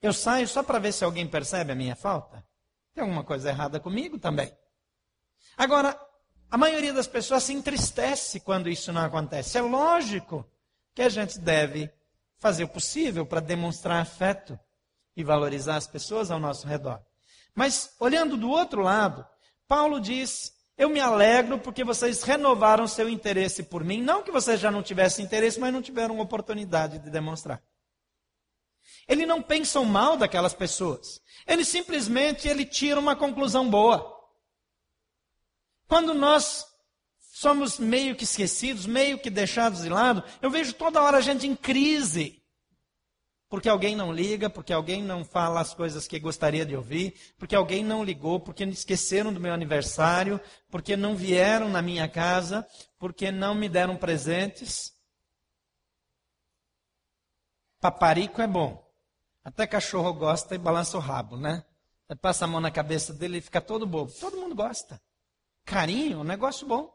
Eu 0.00 0.12
saio 0.12 0.46
só 0.46 0.62
para 0.62 0.78
ver 0.78 0.92
se 0.92 1.04
alguém 1.04 1.26
percebe 1.26 1.72
a 1.72 1.74
minha 1.74 1.96
falta? 1.96 2.46
Tem 2.94 3.02
alguma 3.02 3.24
coisa 3.24 3.48
errada 3.48 3.80
comigo 3.80 4.18
também. 4.18 4.56
Agora, 5.58 6.00
a 6.48 6.56
maioria 6.56 6.92
das 6.92 7.08
pessoas 7.08 7.42
se 7.42 7.52
entristece 7.52 8.38
quando 8.38 8.68
isso 8.68 8.92
não 8.92 9.04
acontece. 9.04 9.58
É 9.58 9.60
lógico 9.60 10.48
que 10.94 11.02
a 11.02 11.08
gente 11.08 11.38
deve 11.40 11.92
fazer 12.38 12.62
o 12.62 12.68
possível 12.68 13.26
para 13.26 13.40
demonstrar 13.40 14.00
afeto 14.00 14.58
e 15.16 15.24
valorizar 15.24 15.74
as 15.74 15.86
pessoas 15.86 16.30
ao 16.30 16.38
nosso 16.38 16.66
redor. 16.66 17.02
Mas, 17.54 17.94
olhando 17.98 18.36
do 18.36 18.48
outro 18.48 18.82
lado, 18.82 19.26
Paulo 19.66 20.00
diz: 20.00 20.52
Eu 20.76 20.88
me 20.88 21.00
alegro 21.00 21.58
porque 21.58 21.82
vocês 21.82 22.22
renovaram 22.22 22.86
seu 22.86 23.08
interesse 23.08 23.64
por 23.64 23.82
mim. 23.82 24.00
Não 24.00 24.22
que 24.22 24.30
vocês 24.30 24.60
já 24.60 24.70
não 24.70 24.82
tivessem 24.82 25.24
interesse, 25.24 25.58
mas 25.58 25.72
não 25.72 25.82
tiveram 25.82 26.20
oportunidade 26.20 27.00
de 27.00 27.10
demonstrar. 27.10 27.60
Ele 29.08 29.26
não 29.26 29.42
pensa 29.42 29.80
mal 29.82 30.16
daquelas 30.16 30.54
pessoas. 30.54 31.20
Ele 31.46 31.64
simplesmente 31.64 32.46
ele 32.46 32.64
tira 32.64 33.00
uma 33.00 33.16
conclusão 33.16 33.68
boa. 33.68 34.17
Quando 35.88 36.12
nós 36.12 36.66
somos 37.18 37.78
meio 37.78 38.14
que 38.14 38.24
esquecidos, 38.24 38.84
meio 38.84 39.18
que 39.18 39.30
deixados 39.30 39.82
de 39.82 39.88
lado, 39.88 40.22
eu 40.42 40.50
vejo 40.50 40.74
toda 40.74 41.02
hora 41.02 41.16
a 41.16 41.22
gente 41.22 41.46
em 41.46 41.56
crise. 41.56 42.42
Porque 43.48 43.70
alguém 43.70 43.96
não 43.96 44.12
liga, 44.12 44.50
porque 44.50 44.74
alguém 44.74 45.02
não 45.02 45.24
fala 45.24 45.60
as 45.60 45.72
coisas 45.72 46.06
que 46.06 46.20
gostaria 46.20 46.66
de 46.66 46.76
ouvir, 46.76 47.14
porque 47.38 47.56
alguém 47.56 47.82
não 47.82 48.04
ligou, 48.04 48.38
porque 48.38 48.62
esqueceram 48.64 49.32
do 49.32 49.40
meu 49.40 49.54
aniversário, 49.54 50.38
porque 50.70 50.94
não 50.94 51.16
vieram 51.16 51.70
na 51.70 51.80
minha 51.80 52.06
casa, 52.06 52.66
porque 52.98 53.30
não 53.30 53.54
me 53.54 53.66
deram 53.66 53.96
presentes. 53.96 54.92
Paparico 57.80 58.42
é 58.42 58.46
bom. 58.46 58.86
Até 59.42 59.66
cachorro 59.66 60.12
gosta 60.12 60.54
e 60.54 60.58
balança 60.58 60.98
o 60.98 61.00
rabo, 61.00 61.38
né? 61.38 61.64
Passa 62.20 62.44
a 62.44 62.48
mão 62.48 62.60
na 62.60 62.70
cabeça 62.70 63.14
dele 63.14 63.38
e 63.38 63.40
fica 63.40 63.62
todo 63.62 63.86
bobo. 63.86 64.12
Todo 64.12 64.36
mundo 64.36 64.54
gosta. 64.54 65.00
Carinho, 65.68 66.20
um 66.20 66.24
negócio 66.24 66.66
bom. 66.66 66.90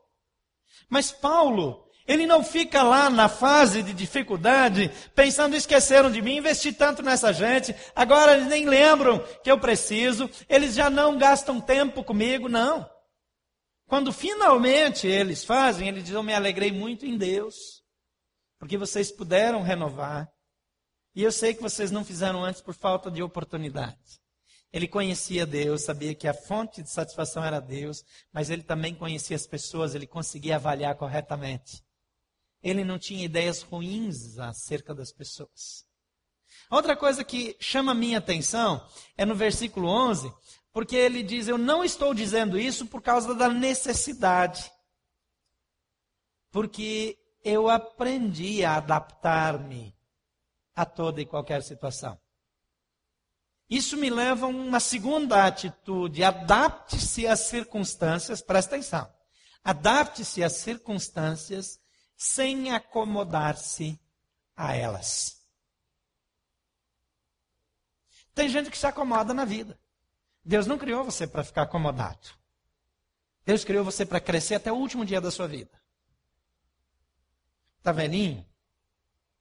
Mas 0.90 1.12
Paulo, 1.12 1.88
ele 2.08 2.26
não 2.26 2.44
fica 2.44 2.84
lá 2.84 3.10
na 3.10 3.30
fase 3.30 3.82
de 3.82 3.94
dificuldade, 3.94 4.92
pensando, 5.16 5.56
esqueceram 5.56 6.12
de 6.12 6.22
mim, 6.22 6.38
investi 6.38 6.74
tanto 6.74 7.02
nessa 7.02 7.32
gente, 7.32 7.74
agora 7.96 8.34
eles 8.34 8.48
nem 8.48 8.66
lembram 8.66 9.20
que 9.44 9.50
eu 9.50 9.60
preciso, 9.60 10.30
eles 10.50 10.74
já 10.74 10.90
não 10.90 11.18
gastam 11.18 11.62
tempo 11.62 12.04
comigo, 12.04 12.50
não. 12.50 12.90
Quando 13.88 14.12
finalmente 14.12 15.08
eles 15.08 15.44
fazem, 15.44 15.88
ele 15.88 16.02
diz, 16.02 16.12
eu 16.12 16.24
me 16.24 16.34
alegrei 16.34 16.72
muito 16.72 17.06
em 17.06 17.18
Deus, 17.18 17.84
porque 18.58 18.78
vocês 18.78 19.12
puderam 19.12 19.62
renovar 19.62 20.28
e 21.16 21.22
eu 21.22 21.32
sei 21.32 21.54
que 21.54 21.62
vocês 21.62 21.92
não 21.92 22.04
fizeram 22.04 22.44
antes 22.44 22.60
por 22.60 22.74
falta 22.74 23.12
de 23.12 23.22
oportunidade. 23.22 24.23
Ele 24.74 24.88
conhecia 24.88 25.46
Deus, 25.46 25.84
sabia 25.84 26.16
que 26.16 26.28
a 26.28 26.34
fonte 26.34 26.82
de 26.82 26.90
satisfação 26.90 27.46
era 27.46 27.60
Deus, 27.60 28.04
mas 28.34 28.50
ele 28.50 28.64
também 28.64 28.96
conhecia 28.96 29.36
as 29.36 29.46
pessoas, 29.46 29.94
ele 29.94 30.08
conseguia 30.08 30.56
avaliar 30.56 30.96
corretamente. 30.96 31.84
Ele 32.64 32.84
não 32.84 32.98
tinha 32.98 33.24
ideias 33.24 33.62
ruins 33.62 34.40
acerca 34.40 34.96
das 34.96 35.12
pessoas. 35.12 35.86
Outra 36.72 36.96
coisa 36.96 37.24
que 37.24 37.56
chama 37.60 37.92
a 37.92 37.96
minha 37.96 38.18
atenção 38.18 38.84
é 39.16 39.24
no 39.24 39.36
versículo 39.36 39.88
11, 39.88 40.34
porque 40.72 40.96
ele 40.96 41.22
diz: 41.22 41.48
Eu 41.48 41.60
não 41.60 41.84
estou 41.84 42.12
dizendo 42.12 42.60
isso 42.60 42.88
por 42.88 43.02
causa 43.02 43.36
da 43.36 43.50
necessidade, 43.50 44.72
porque 46.50 47.16
eu 47.44 47.70
aprendi 47.70 48.66
a 48.66 48.78
adaptar-me 48.78 49.96
a 50.76 50.84
toda 50.84 51.22
e 51.22 51.28
qualquer 51.28 51.62
situação. 51.62 52.20
Isso 53.74 53.98
me 53.98 54.08
leva 54.08 54.46
a 54.46 54.50
uma 54.50 54.80
segunda 54.80 55.48
atitude: 55.48 56.24
adapte-se 56.24 57.26
às 57.26 57.40
circunstâncias, 57.40 58.40
presta 58.40 58.76
atenção. 58.76 59.12
Adapte-se 59.64 60.44
às 60.44 60.58
circunstâncias 60.58 61.80
sem 62.16 62.72
acomodar-se 62.72 64.00
a 64.56 64.76
elas. 64.76 65.42
Tem 68.36 68.48
gente 68.48 68.70
que 68.70 68.78
se 68.78 68.86
acomoda 68.86 69.34
na 69.34 69.44
vida. 69.44 69.80
Deus 70.46 70.68
não 70.68 70.78
criou 70.78 71.04
você 71.04 71.26
para 71.26 71.44
ficar 71.44 71.64
acomodado. 71.64 72.30
Deus 73.44 73.64
criou 73.64 73.84
você 73.84 74.06
para 74.06 74.22
crescer 74.22 74.54
até 74.54 74.72
o 74.72 74.76
último 74.76 75.04
dia 75.04 75.20
da 75.20 75.32
sua 75.32 75.48
vida. 75.48 75.82
Está 77.80 77.92
velhinho? 77.92 78.46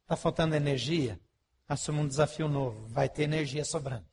Está 0.04 0.16
faltando 0.16 0.54
energia? 0.54 1.20
Assuma 1.68 2.02
um 2.02 2.08
desafio 2.08 2.48
novo. 2.48 2.86
Vai 2.88 3.08
ter 3.08 3.22
energia 3.22 3.64
sobrando. 3.64 4.06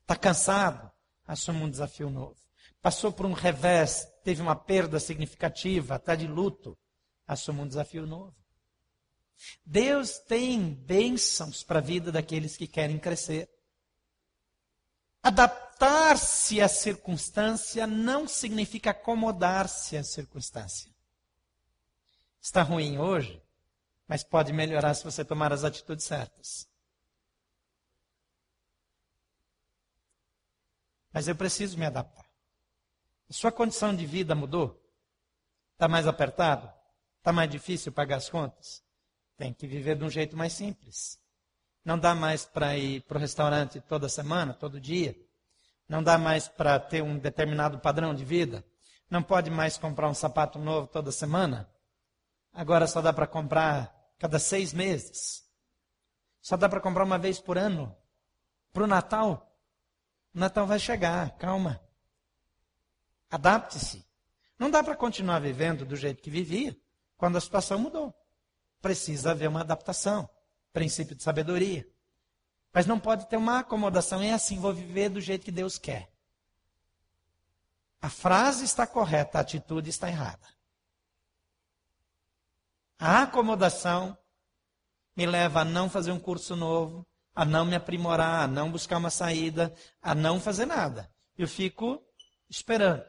Está 0.00 0.16
cansado? 0.16 0.90
assuma 1.28 1.66
um 1.66 1.70
desafio 1.70 2.08
novo. 2.08 2.36
Passou 2.80 3.12
por 3.12 3.26
um 3.26 3.34
revés, 3.34 4.08
teve 4.24 4.40
uma 4.40 4.56
perda 4.56 4.98
significativa, 4.98 5.96
está 5.96 6.14
de 6.14 6.26
luto, 6.26 6.76
assuma 7.26 7.62
um 7.62 7.68
desafio 7.68 8.06
novo. 8.06 8.34
Deus 9.64 10.18
tem 10.20 10.74
bênçãos 10.74 11.62
para 11.62 11.80
a 11.80 11.82
vida 11.82 12.10
daqueles 12.10 12.56
que 12.56 12.66
querem 12.66 12.98
crescer. 12.98 13.48
Adaptar-se 15.22 16.60
à 16.60 16.68
circunstância 16.68 17.86
não 17.86 18.26
significa 18.26 18.90
acomodar-se 18.90 19.96
à 19.96 20.02
circunstância. 20.02 20.90
Está 22.40 22.62
ruim 22.62 22.98
hoje, 22.98 23.42
mas 24.08 24.24
pode 24.24 24.52
melhorar 24.52 24.94
se 24.94 25.04
você 25.04 25.22
tomar 25.22 25.52
as 25.52 25.64
atitudes 25.64 26.06
certas. 26.06 26.66
Mas 31.12 31.28
eu 31.28 31.36
preciso 31.36 31.78
me 31.78 31.84
adaptar. 31.84 32.26
Sua 33.30 33.52
condição 33.52 33.94
de 33.94 34.06
vida 34.06 34.34
mudou? 34.34 34.82
Está 35.74 35.86
mais 35.86 36.06
apertado? 36.06 36.72
Está 37.18 37.32
mais 37.32 37.50
difícil 37.50 37.92
pagar 37.92 38.16
as 38.16 38.30
contas? 38.30 38.82
Tem 39.36 39.52
que 39.52 39.66
viver 39.66 39.96
de 39.96 40.04
um 40.04 40.10
jeito 40.10 40.36
mais 40.36 40.54
simples. 40.54 41.20
Não 41.84 41.98
dá 41.98 42.14
mais 42.14 42.46
para 42.46 42.76
ir 42.76 43.02
para 43.02 43.18
o 43.18 43.20
restaurante 43.20 43.80
toda 43.80 44.08
semana, 44.08 44.54
todo 44.54 44.80
dia. 44.80 45.14
Não 45.88 46.02
dá 46.02 46.16
mais 46.16 46.48
para 46.48 46.78
ter 46.80 47.02
um 47.02 47.18
determinado 47.18 47.78
padrão 47.78 48.14
de 48.14 48.24
vida. 48.24 48.64
Não 49.10 49.22
pode 49.22 49.50
mais 49.50 49.76
comprar 49.76 50.08
um 50.08 50.14
sapato 50.14 50.58
novo 50.58 50.86
toda 50.86 51.12
semana. 51.12 51.68
Agora 52.52 52.86
só 52.86 53.00
dá 53.00 53.12
para 53.12 53.26
comprar 53.26 53.97
cada 54.18 54.38
seis 54.38 54.72
meses. 54.72 55.48
Só 56.40 56.56
dá 56.56 56.68
para 56.68 56.80
comprar 56.80 57.04
uma 57.04 57.18
vez 57.18 57.38
por 57.40 57.58
ano. 57.58 57.96
Para 58.72 58.84
o 58.84 58.86
Natal. 58.86 59.54
O 60.34 60.38
Natal 60.38 60.66
vai 60.66 60.78
chegar, 60.78 61.36
calma. 61.36 61.80
Adapte-se. 63.30 64.04
Não 64.58 64.70
dá 64.70 64.82
para 64.82 64.96
continuar 64.96 65.40
vivendo 65.40 65.84
do 65.84 65.96
jeito 65.96 66.22
que 66.22 66.30
vivia 66.30 66.76
quando 67.16 67.36
a 67.36 67.40
situação 67.40 67.78
mudou. 67.78 68.14
Precisa 68.80 69.30
haver 69.30 69.48
uma 69.48 69.60
adaptação. 69.60 70.28
Princípio 70.72 71.14
de 71.14 71.22
sabedoria. 71.22 71.86
Mas 72.72 72.86
não 72.86 72.98
pode 72.98 73.28
ter 73.28 73.36
uma 73.36 73.60
acomodação. 73.60 74.22
É 74.22 74.32
assim, 74.32 74.58
vou 74.58 74.72
viver 74.72 75.08
do 75.08 75.20
jeito 75.20 75.44
que 75.44 75.52
Deus 75.52 75.78
quer. 75.78 76.10
A 78.00 78.08
frase 78.08 78.64
está 78.64 78.86
correta, 78.86 79.38
a 79.38 79.40
atitude 79.40 79.90
está 79.90 80.08
errada. 80.08 80.46
A 82.98 83.22
acomodação 83.22 84.18
me 85.16 85.26
leva 85.26 85.60
a 85.60 85.64
não 85.64 85.88
fazer 85.88 86.10
um 86.10 86.18
curso 86.18 86.56
novo, 86.56 87.06
a 87.34 87.44
não 87.44 87.64
me 87.64 87.76
aprimorar, 87.76 88.42
a 88.42 88.46
não 88.48 88.70
buscar 88.70 88.98
uma 88.98 89.10
saída, 89.10 89.72
a 90.02 90.14
não 90.14 90.40
fazer 90.40 90.66
nada. 90.66 91.08
Eu 91.36 91.46
fico 91.46 92.02
esperando. 92.50 93.04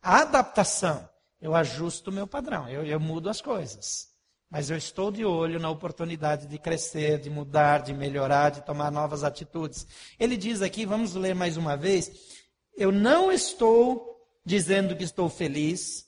A 0.00 0.22
adaptação, 0.22 1.06
eu 1.40 1.54
ajusto 1.54 2.08
o 2.08 2.12
meu 2.12 2.26
padrão, 2.26 2.68
eu, 2.68 2.84
eu 2.86 2.98
mudo 2.98 3.28
as 3.28 3.42
coisas. 3.42 4.08
Mas 4.48 4.70
eu 4.70 4.76
estou 4.76 5.10
de 5.10 5.24
olho 5.24 5.58
na 5.58 5.68
oportunidade 5.68 6.46
de 6.46 6.58
crescer, 6.58 7.18
de 7.18 7.28
mudar, 7.28 7.82
de 7.82 7.92
melhorar, 7.92 8.50
de 8.50 8.62
tomar 8.62 8.90
novas 8.90 9.24
atitudes. 9.24 9.86
Ele 10.18 10.36
diz 10.36 10.62
aqui, 10.62 10.86
vamos 10.86 11.14
ler 11.14 11.34
mais 11.34 11.56
uma 11.56 11.76
vez. 11.76 12.46
Eu 12.74 12.92
não 12.92 13.30
estou 13.30 14.16
dizendo 14.44 14.96
que 14.96 15.02
estou 15.02 15.28
feliz 15.28 16.06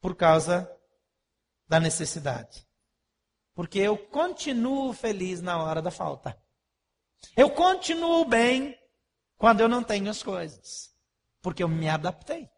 por 0.00 0.16
causa 0.16 0.70
da 1.68 1.80
necessidade. 1.80 2.66
Porque 3.54 3.78
eu 3.78 3.96
continuo 3.96 4.92
feliz 4.92 5.40
na 5.40 5.62
hora 5.62 5.80
da 5.80 5.90
falta. 5.90 6.38
Eu 7.36 7.50
continuo 7.50 8.24
bem 8.24 8.78
quando 9.38 9.60
eu 9.60 9.68
não 9.68 9.82
tenho 9.82 10.10
as 10.10 10.22
coisas. 10.22 10.94
Porque 11.40 11.62
eu 11.62 11.68
me 11.68 11.88
adaptei. 11.88 12.48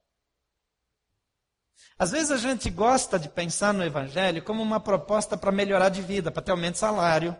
Às 1.98 2.10
vezes 2.10 2.30
a 2.30 2.36
gente 2.36 2.70
gosta 2.70 3.18
de 3.18 3.28
pensar 3.28 3.72
no 3.74 3.84
Evangelho 3.84 4.42
como 4.42 4.62
uma 4.62 4.80
proposta 4.80 5.36
para 5.36 5.52
melhorar 5.52 5.88
de 5.88 6.02
vida, 6.02 6.30
para 6.30 6.42
ter 6.42 6.52
aumento 6.52 6.74
de 6.74 6.78
salário, 6.78 7.36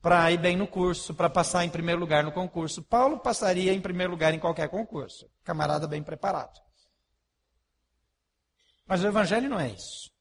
para 0.00 0.30
ir 0.32 0.38
bem 0.38 0.56
no 0.56 0.66
curso, 0.66 1.14
para 1.14 1.30
passar 1.30 1.64
em 1.64 1.70
primeiro 1.70 2.00
lugar 2.00 2.24
no 2.24 2.32
concurso. 2.32 2.82
Paulo 2.82 3.18
passaria 3.18 3.72
em 3.72 3.80
primeiro 3.80 4.12
lugar 4.12 4.34
em 4.34 4.38
qualquer 4.38 4.68
concurso. 4.68 5.30
Camarada 5.44 5.86
bem 5.86 6.02
preparado. 6.02 6.60
Mas 8.86 9.02
o 9.02 9.06
Evangelho 9.06 9.48
não 9.48 9.58
é 9.60 9.70
isso. 9.70 10.11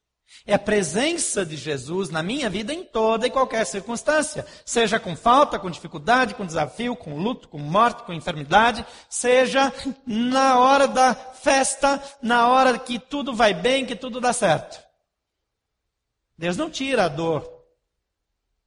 É 0.46 0.54
a 0.54 0.60
presença 0.60 1.46
de 1.46 1.56
Jesus 1.56 2.10
na 2.10 2.24
minha 2.24 2.50
vida 2.50 2.74
em 2.74 2.84
toda 2.84 3.28
e 3.28 3.32
qualquer 3.32 3.66
circunstância. 3.66 4.46
Seja 4.66 5.00
com 5.00 5.16
falta, 5.16 5.60
com 5.60 5.70
dificuldade, 5.70 6.34
com 6.34 6.46
desafio, 6.46 6.96
com 6.96 7.18
luto, 7.18 7.48
com 7.48 7.60
morte, 7.60 8.04
com 8.04 8.14
enfermidade. 8.14 8.86
Seja 9.10 9.72
na 10.06 10.60
hora 10.60 10.88
da 10.88 11.14
festa, 11.14 12.02
na 12.22 12.48
hora 12.48 12.80
que 12.80 12.98
tudo 12.98 13.36
vai 13.36 13.54
bem, 13.54 13.86
que 13.86 13.96
tudo 13.96 14.20
dá 14.20 14.34
certo. 14.34 14.82
Deus 16.38 16.58
não 16.58 16.72
tira 16.72 17.06
a 17.06 17.08
dor, 17.08 17.48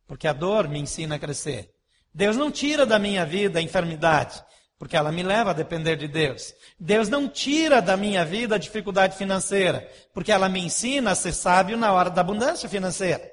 porque 0.06 0.28
a 0.28 0.32
dor 0.32 0.68
me 0.68 0.78
ensina 0.78 1.16
a 1.16 1.18
crescer. 1.18 1.70
Deus 2.14 2.36
não 2.36 2.52
tira 2.52 2.86
da 2.86 3.00
minha 3.00 3.26
vida 3.26 3.58
a 3.58 3.62
enfermidade, 3.62 4.44
porque 4.78 4.96
ela 4.96 5.12
me 5.12 5.22
leva 5.22 5.50
a 5.50 5.54
depender 5.54 5.96
de 5.96 6.08
Deus. 6.08 6.54
Deus 6.78 7.08
não 7.08 7.28
tira 7.28 7.80
da 7.80 7.96
minha 7.96 8.24
vida 8.24 8.54
a 8.54 8.58
dificuldade 8.58 9.16
financeira, 9.16 9.90
porque 10.12 10.32
ela 10.32 10.48
me 10.48 10.60
ensina 10.60 11.12
a 11.12 11.14
ser 11.14 11.32
sábio 11.32 11.76
na 11.76 11.92
hora 11.92 12.10
da 12.10 12.20
abundância 12.20 12.68
financeira. 12.68 13.30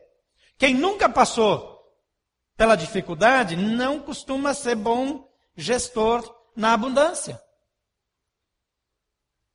Quem 0.58 0.76
nunca 0.76 1.10
passou 1.10 1.82
pela 2.56 2.76
dificuldade 2.76 3.56
não 3.56 4.00
costuma 4.00 4.54
ser 4.54 4.76
bom 4.76 5.28
gestor 5.56 6.24
na 6.56 6.74
abundância. 6.74 7.42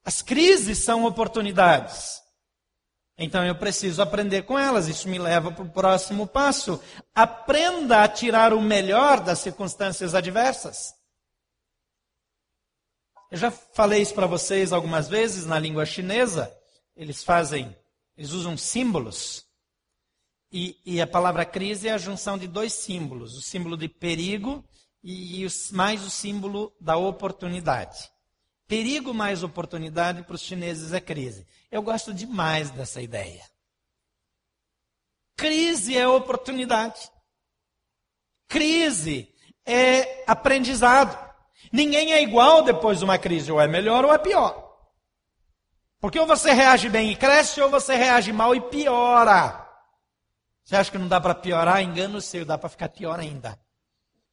As 0.05 0.23
crises 0.23 0.79
são 0.79 1.05
oportunidades. 1.05 2.21
Então 3.19 3.45
eu 3.45 3.55
preciso 3.55 4.03
aprender 4.03 4.43
com 4.43 4.59
elas. 4.59 4.89
Isso 4.89 5.09
me 5.09 5.19
leva 5.19 5.51
para 5.51 5.65
o 5.65 5.71
próximo 5.71 6.27
passo. 6.27 6.83
Aprenda 7.15 8.03
a 8.03 8.09
tirar 8.09 8.53
o 8.53 8.61
melhor 8.61 9.21
das 9.21 9.39
circunstâncias 9.39 10.15
adversas. 10.15 10.95
Eu 13.31 13.39
já 13.39 13.51
falei 13.51 14.01
isso 14.03 14.15
para 14.15 14.27
vocês 14.27 14.73
algumas 14.73 15.09
vezes 15.09 15.47
na 15.47 15.59
língua 15.59 15.85
chinesa. 15.85 16.55
Eles 16.97 17.25
fazem, 17.25 17.75
eles 18.17 18.31
usam 18.31 18.57
símbolos. 18.57 19.45
E, 20.51 20.81
e 20.87 21.01
a 21.01 21.07
palavra 21.07 21.45
crise 21.45 21.89
é 21.89 21.93
a 21.93 21.99
junção 21.99 22.39
de 22.39 22.47
dois 22.47 22.73
símbolos: 22.73 23.37
o 23.37 23.43
símbolo 23.43 23.77
de 23.77 23.89
perigo 23.89 24.65
e, 25.03 25.45
e 25.45 25.49
mais 25.73 26.05
o 26.05 26.11
símbolo 26.11 26.73
da 26.81 26.97
oportunidade. 26.97 28.11
Perigo 28.67 29.15
mais 29.15 29.43
oportunidade 29.43 30.23
para 30.23 30.35
os 30.35 30.43
chineses 30.43 30.93
é 30.93 31.01
crise. 31.01 31.47
Eu 31.71 31.83
gosto 31.83 32.13
demais 32.13 32.71
dessa 32.71 33.01
ideia. 33.01 33.45
Crise 35.37 35.97
é 35.97 36.09
oportunidade. 36.09 37.11
Crise 38.49 39.33
é 39.65 40.25
aprendizado. 40.27 41.26
Ninguém 41.73 42.13
é 42.13 42.23
igual 42.23 42.63
depois 42.63 42.99
de 42.99 43.05
uma 43.05 43.19
crise, 43.19 43.51
ou 43.51 43.61
é 43.61 43.67
melhor 43.67 44.05
ou 44.05 44.13
é 44.13 44.19
pior. 44.19 44.67
Porque 46.01 46.19
ou 46.19 46.27
você 46.27 46.53
reage 46.53 46.89
bem 46.89 47.11
e 47.11 47.17
cresce, 47.17 47.61
ou 47.61 47.71
você 47.71 47.97
reage 47.97 48.33
mal 48.33 48.55
e 48.55 48.61
piora. 48.61 49.67
Você 50.65 50.77
acha 50.77 50.91
que 50.91 50.99
não 50.99 51.09
dá 51.09 51.21
para 51.21 51.35
piorar? 51.35 51.83
Engano 51.83 52.21
seu, 52.21 52.45
dá 52.45 52.59
para 52.59 52.69
ficar 52.69 52.89
pior 52.89 53.19
ainda. 53.19 53.59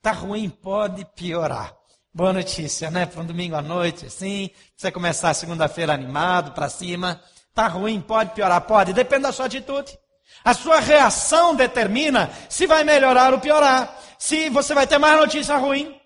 Tá 0.01 0.11
ruim, 0.11 0.49
pode 0.49 1.05
piorar. 1.15 1.73
Boa 2.13 2.33
notícia, 2.33 2.91
né? 2.91 3.05
Para 3.05 3.21
um 3.21 3.25
domingo 3.25 3.55
à 3.55 3.61
noite, 3.61 4.05
assim, 4.05 4.49
você 4.75 4.91
começar 4.91 5.33
segunda-feira 5.33 5.93
animado, 5.93 6.51
para 6.51 6.69
cima. 6.69 7.21
Tá 7.53 7.67
ruim, 7.67 8.01
pode 8.01 8.31
piorar? 8.31 8.61
Pode, 8.61 8.93
depende 8.93 9.23
da 9.23 9.31
sua 9.31 9.45
atitude. 9.45 9.97
A 10.43 10.53
sua 10.53 10.79
reação 10.79 11.55
determina 11.55 12.29
se 12.49 12.67
vai 12.67 12.83
melhorar 12.83 13.33
ou 13.33 13.39
piorar. 13.39 13.97
Se 14.19 14.49
você 14.49 14.73
vai 14.73 14.85
ter 14.85 14.97
mais 14.97 15.17
notícia 15.17 15.55
ruim. 15.57 15.99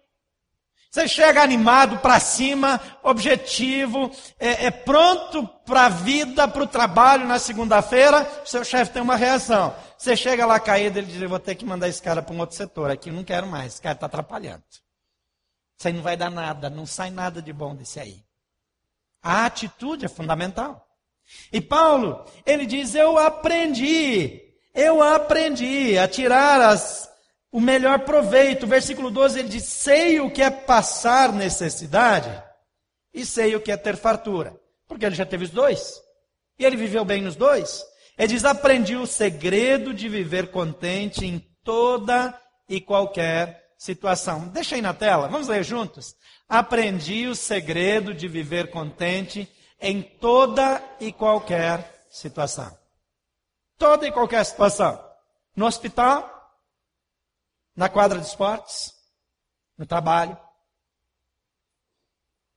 Você 0.97 1.07
chega 1.07 1.43
animado 1.43 1.99
para 1.99 2.19
cima, 2.19 2.81
objetivo, 3.03 4.10
é, 4.39 4.65
é 4.65 4.71
pronto 4.71 5.47
para 5.63 5.86
a 5.86 5.89
vida, 5.89 6.47
para 6.47 6.63
o 6.63 6.67
trabalho 6.67 7.27
na 7.27 7.38
segunda-feira, 7.38 8.27
seu 8.43 8.65
chefe 8.65 8.93
tem 8.93 9.03
uma 9.03 9.15
reação. 9.15 9.75
Você 9.95 10.15
chega 10.15 10.43
lá 10.43 10.60
caído, 10.60 10.97
ele 10.97 11.05
diz, 11.05 11.21
eu 11.21 11.29
vou 11.29 11.38
ter 11.38 11.53
que 11.53 11.63
mandar 11.63 11.88
esse 11.88 12.01
cara 12.01 12.23
para 12.23 12.33
um 12.33 12.39
outro 12.39 12.55
setor, 12.55 12.89
aqui 12.89 13.12
não 13.12 13.23
quero 13.23 13.45
mais, 13.45 13.73
esse 13.73 13.81
cara 13.81 13.93
está 13.93 14.07
atrapalhando. 14.07 14.63
Isso 15.77 15.88
aí 15.88 15.93
não 15.93 16.01
vai 16.01 16.17
dar 16.17 16.31
nada, 16.31 16.67
não 16.67 16.88
sai 16.88 17.12
nada 17.12 17.43
de 17.43 17.53
bom 17.53 17.75
desse 17.75 17.99
aí. 17.99 18.23
A 19.21 19.45
atitude 19.45 20.05
é 20.05 20.10
fundamental. 20.10 20.83
E 21.53 21.62
Paulo, 21.62 22.25
ele 22.43 22.65
diz, 22.65 22.95
eu 22.95 23.19
aprendi, 23.19 24.41
eu 24.73 25.03
aprendi 25.03 25.95
a 25.95 26.07
tirar 26.07 26.60
as 26.60 27.07
o 27.51 27.60
melhor 27.60 27.99
proveito. 27.99 28.67
Versículo 28.67 29.10
12 29.10 29.39
ele 29.39 29.49
diz: 29.49 29.63
Sei 29.63 30.19
o 30.19 30.31
que 30.31 30.41
é 30.41 30.49
passar 30.49 31.31
necessidade 31.31 32.31
e 33.13 33.25
sei 33.25 33.55
o 33.55 33.62
que 33.62 33.71
é 33.71 33.77
ter 33.77 33.97
fartura. 33.97 34.55
Porque 34.88 35.05
ele 35.05 35.15
já 35.15 35.25
teve 35.25 35.45
os 35.45 35.51
dois. 35.51 36.01
E 36.60 36.65
ele 36.65 36.75
viveu 36.75 37.03
bem 37.03 37.21
nos 37.21 37.36
dois. 37.36 37.83
Ele 38.17 38.27
diz: 38.27 38.45
Aprendi 38.45 38.95
o 38.95 39.07
segredo 39.07 39.93
de 39.93 40.10
viver 40.10 40.51
contente 40.51 41.25
em 41.25 41.39
toda 41.63 42.39
e 42.67 42.81
qualquer 42.81 43.67
situação. 43.77 44.47
Deixa 44.47 44.75
aí 44.75 44.81
na 44.81 44.93
tela, 44.93 45.27
vamos 45.27 45.47
ler 45.47 45.63
juntos. 45.63 46.15
Aprendi 46.49 47.27
o 47.27 47.36
segredo 47.36 48.13
de 48.13 48.27
viver 48.27 48.71
contente 48.71 49.47
em 49.79 50.01
toda 50.01 50.81
e 50.99 51.12
qualquer 51.12 52.05
situação. 52.10 52.75
Toda 53.77 54.07
e 54.07 54.12
qualquer 54.12 54.43
situação. 54.43 54.99
No 55.55 55.65
hospital, 55.65 56.37
na 57.77 57.87
quadra 57.87 58.19
de 58.19 58.25
esportes, 58.25 58.91
no 59.77 59.85
trabalho, 59.85 60.35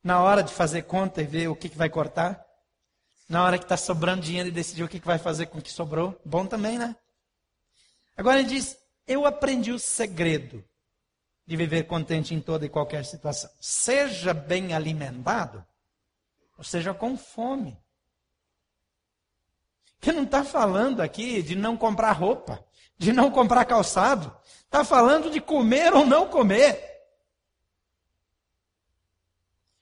na 0.03 0.23
hora 0.23 0.43
de 0.43 0.51
fazer 0.51 0.83
conta 0.83 1.21
e 1.21 1.27
ver 1.27 1.49
o 1.49 1.55
que, 1.55 1.69
que 1.69 1.77
vai 1.77 1.91
cortar, 1.91 2.43
na 3.29 3.45
hora 3.45 3.59
que 3.59 3.65
está 3.65 3.77
sobrando 3.77 4.23
dinheiro 4.23 4.49
e 4.49 4.53
decidir 4.53 4.83
o 4.83 4.89
que, 4.89 4.99
que 4.99 5.07
vai 5.07 5.19
fazer 5.19 5.47
com 5.47 5.59
o 5.59 5.63
que 5.63 5.71
sobrou. 5.71 6.19
Bom 6.25 6.47
também, 6.47 6.79
né? 6.79 6.97
Agora 8.17 8.39
ele 8.39 8.49
diz: 8.49 8.79
Eu 9.07 9.27
aprendi 9.27 9.71
o 9.71 9.79
segredo 9.79 10.65
de 11.47 11.55
viver 11.55 11.85
contente 11.85 12.35
em 12.35 12.41
toda 12.41 12.65
e 12.65 12.71
qualquer 12.71 13.05
situação. 13.05 13.51
Seja 13.61 14.33
bem 14.33 14.73
alimentado, 14.73 15.65
ou 16.57 16.65
seja, 16.65 16.95
com 16.95 17.17
fome. 17.19 17.79
Ele 20.03 20.17
não 20.17 20.25
está 20.25 20.43
falando 20.43 21.01
aqui 21.01 21.43
de 21.43 21.55
não 21.55 21.77
comprar 21.77 22.13
roupa, 22.13 22.65
de 22.97 23.13
não 23.13 23.31
comprar 23.31 23.65
calçado. 23.65 24.35
Está 24.65 24.85
falando 24.85 25.31
de 25.31 25.41
comer 25.41 25.93
ou 25.93 26.07
não 26.07 26.29
comer. 26.29 26.89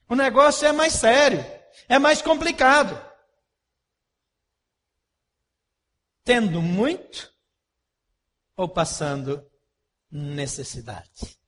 O 0.08 0.14
negócio 0.14 0.66
é 0.66 0.72
mais 0.72 0.94
sério, 0.94 1.44
é 1.88 1.98
mais 1.98 2.22
complicado. 2.22 2.98
Tendo 6.24 6.60
muito 6.60 7.32
ou 8.56 8.68
passando 8.68 9.46
necessidade. 10.10 11.38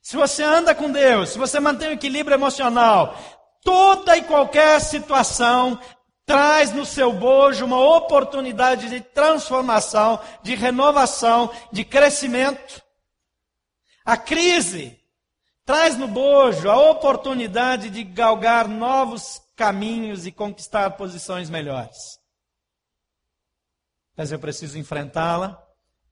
Se 0.00 0.16
você 0.16 0.42
anda 0.42 0.74
com 0.74 0.90
Deus, 0.90 1.30
se 1.30 1.38
você 1.38 1.60
mantém 1.60 1.88
o 1.88 1.92
equilíbrio 1.92 2.34
emocional, 2.34 3.14
toda 3.62 4.16
e 4.16 4.22
qualquer 4.22 4.80
situação 4.80 5.78
traz 6.28 6.72
no 6.72 6.84
seu 6.84 7.10
bojo 7.10 7.64
uma 7.64 7.80
oportunidade 7.80 8.90
de 8.90 9.00
transformação, 9.00 10.20
de 10.42 10.54
renovação, 10.54 11.50
de 11.72 11.86
crescimento. 11.86 12.82
A 14.04 14.14
crise 14.14 15.00
traz 15.64 15.96
no 15.96 16.06
bojo 16.06 16.68
a 16.68 16.90
oportunidade 16.90 17.88
de 17.88 18.04
galgar 18.04 18.68
novos 18.68 19.40
caminhos 19.56 20.26
e 20.26 20.30
conquistar 20.30 20.90
posições 20.98 21.48
melhores. 21.48 21.96
Mas 24.14 24.30
eu 24.30 24.38
preciso 24.38 24.78
enfrentá-la 24.78 25.58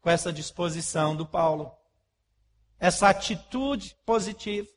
com 0.00 0.08
essa 0.08 0.32
disposição 0.32 1.14
do 1.14 1.26
Paulo, 1.26 1.70
essa 2.78 3.10
atitude 3.10 3.94
positiva. 4.06 4.68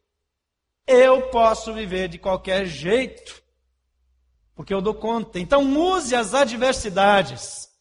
Eu 0.85 1.29
posso 1.29 1.73
viver 1.73 2.09
de 2.09 2.17
qualquer 2.17 2.65
jeito 2.65 3.41
porque 4.59 4.73
eu 4.73 4.81
dou 4.81 4.93
conta. 4.93 5.39
Então, 5.39 5.63
use 5.73 6.13
as 6.13 6.33
adversidades 6.33 7.71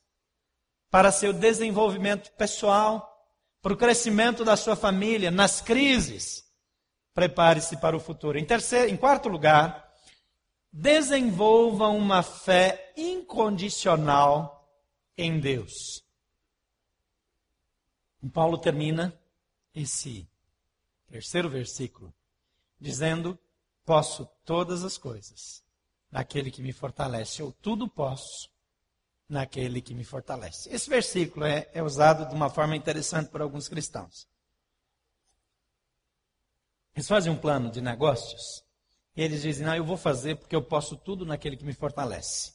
para 0.88 1.10
seu 1.10 1.32
desenvolvimento 1.32 2.30
pessoal, 2.34 3.20
para 3.60 3.72
o 3.72 3.76
crescimento 3.76 4.44
da 4.44 4.56
sua 4.56 4.76
família, 4.76 5.28
nas 5.28 5.60
crises. 5.60 6.48
Prepare-se 7.12 7.78
para 7.78 7.96
o 7.96 8.00
futuro. 8.00 8.38
Em, 8.38 8.44
terceiro, 8.44 8.88
em 8.88 8.96
quarto 8.96 9.28
lugar, 9.28 9.92
desenvolva 10.72 11.88
uma 11.88 12.22
fé 12.22 12.92
incondicional 12.96 14.72
em 15.16 15.40
Deus. 15.40 16.04
Paulo 18.32 18.56
termina 18.56 19.12
esse 19.74 20.30
terceiro 21.08 21.50
versículo 21.50 22.14
dizendo: 22.80 23.36
Posso 23.84 24.26
todas 24.44 24.84
as 24.84 24.96
coisas 24.96 25.66
naquele 26.10 26.50
que 26.50 26.62
me 26.62 26.72
fortalece. 26.72 27.42
Eu 27.42 27.52
tudo 27.52 27.88
posso 27.88 28.48
naquele 29.28 29.82
que 29.82 29.94
me 29.94 30.04
fortalece. 30.04 30.68
Esse 30.70 30.88
versículo 30.88 31.44
é, 31.44 31.68
é 31.72 31.82
usado 31.82 32.28
de 32.28 32.34
uma 32.34 32.48
forma 32.48 32.76
interessante 32.76 33.28
por 33.28 33.42
alguns 33.42 33.68
cristãos. 33.68 34.26
Eles 36.94 37.06
fazem 37.06 37.32
um 37.32 37.36
plano 37.36 37.70
de 37.70 37.80
negócios 37.80 38.64
e 39.14 39.22
eles 39.22 39.42
dizem: 39.42 39.66
Não, 39.66 39.74
eu 39.74 39.84
vou 39.84 39.96
fazer 39.96 40.36
porque 40.36 40.56
eu 40.56 40.62
posso 40.62 40.96
tudo 40.96 41.24
naquele 41.24 41.56
que 41.56 41.64
me 41.64 41.72
fortalece. 41.72 42.54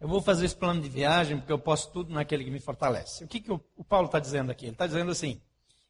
Eu 0.00 0.06
vou 0.06 0.20
fazer 0.20 0.46
esse 0.46 0.56
plano 0.56 0.80
de 0.80 0.88
viagem 0.88 1.38
porque 1.38 1.52
eu 1.52 1.58
posso 1.58 1.90
tudo 1.92 2.12
naquele 2.12 2.44
que 2.44 2.50
me 2.50 2.60
fortalece. 2.60 3.24
O 3.24 3.28
que, 3.28 3.40
que 3.40 3.50
o, 3.50 3.60
o 3.76 3.82
Paulo 3.82 4.06
está 4.06 4.18
dizendo 4.18 4.52
aqui? 4.52 4.66
Ele 4.66 4.72
está 4.72 4.86
dizendo 4.86 5.10
assim: 5.10 5.40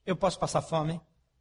Eu 0.06 0.16
posso 0.16 0.38
passar 0.38 0.62
fome 0.62 1.00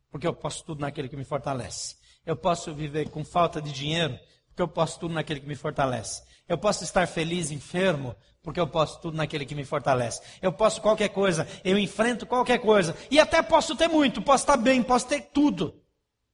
porque 0.09 0.25
eu 0.25 0.33
posso 0.33 0.63
tudo 0.63 0.81
naquele 0.81 1.07
que 1.07 1.15
me 1.15 1.23
fortalece. 1.23 1.97
Eu 2.25 2.35
posso 2.35 2.73
viver 2.73 3.09
com 3.09 3.23
falta 3.23 3.61
de 3.61 3.71
dinheiro 3.71 4.19
porque 4.57 4.63
eu 4.63 4.67
posso 4.67 4.99
tudo 4.99 5.13
naquele 5.13 5.39
que 5.39 5.45
me 5.45 5.55
fortalece. 5.55 6.23
Eu 6.47 6.57
posso 6.57 6.83
estar 6.83 7.07
feliz, 7.07 7.51
enfermo, 7.51 8.15
porque 8.41 8.59
eu 8.59 8.67
posso 8.67 8.99
tudo 8.99 9.15
naquele 9.15 9.45
que 9.45 9.53
me 9.53 9.63
fortalece. 9.63 10.19
Eu 10.41 10.51
posso 10.51 10.81
qualquer 10.81 11.09
coisa, 11.09 11.47
eu 11.63 11.77
enfrento 11.77 12.25
qualquer 12.25 12.57
coisa. 12.57 12.97
E 13.11 13.19
até 13.19 13.43
posso 13.43 13.75
ter 13.75 13.87
muito, 13.87 14.19
posso 14.19 14.45
estar 14.45 14.57
bem, 14.57 14.81
posso 14.81 15.07
ter 15.07 15.29
tudo. 15.31 15.79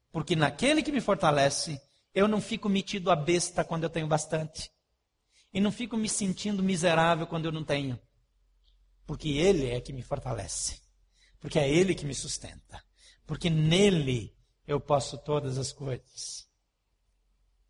Porque 0.10 0.38
naquele 0.38 0.82
que 0.82 0.92
me 0.92 1.02
fortalece, 1.02 1.82
eu 2.16 2.26
não 2.26 2.40
fico 2.40 2.70
metido 2.70 3.12
a 3.12 3.16
besta 3.16 3.62
quando 3.62 3.84
eu 3.84 3.90
tenho 3.90 4.08
bastante. 4.08 4.72
E 5.54 5.60
não 5.60 5.72
fico 5.72 5.98
me 5.98 6.08
sentindo 6.08 6.64
miserável 6.64 7.28
quando 7.28 7.48
eu 7.48 7.52
não 7.52 7.64
tenho. 7.66 8.00
Porque 9.06 9.32
Ele 9.32 9.70
é 9.70 9.82
que 9.82 9.92
me 9.92 10.02
fortalece. 10.02 10.80
Porque 11.42 11.60
é 11.60 11.70
Ele 11.70 11.94
que 11.94 12.06
me 12.06 12.16
sustenta. 12.16 12.82
Porque 13.28 13.50
nele 13.50 14.34
eu 14.66 14.80
posso 14.80 15.18
todas 15.18 15.58
as 15.58 15.74
coisas. 15.74 16.43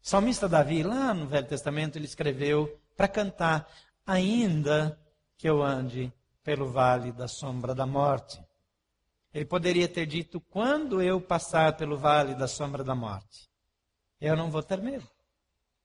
Salmista 0.05 0.49
Davi, 0.49 0.83
lá 0.83 1.13
no 1.13 1.25
Velho 1.25 1.47
Testamento, 1.47 1.97
ele 1.97 2.03
escreveu 2.03 2.77
para 2.97 3.07
cantar: 3.07 3.71
Ainda 4.05 4.99
que 5.37 5.47
eu 5.47 5.63
ande 5.63 6.11
pelo 6.43 6.69
vale 6.69 7.13
da 7.13 7.25
sombra 7.25 7.73
da 7.73 7.85
morte. 7.85 8.37
Ele 9.33 9.45
poderia 9.45 9.87
ter 9.87 10.05
dito: 10.05 10.41
Quando 10.41 11.01
eu 11.01 11.21
passar 11.21 11.77
pelo 11.77 11.97
vale 11.97 12.35
da 12.35 12.49
sombra 12.49 12.83
da 12.83 12.93
morte, 12.93 13.49
eu 14.19 14.35
não 14.35 14.51
vou 14.51 14.61
ter 14.61 14.81
medo, 14.81 15.09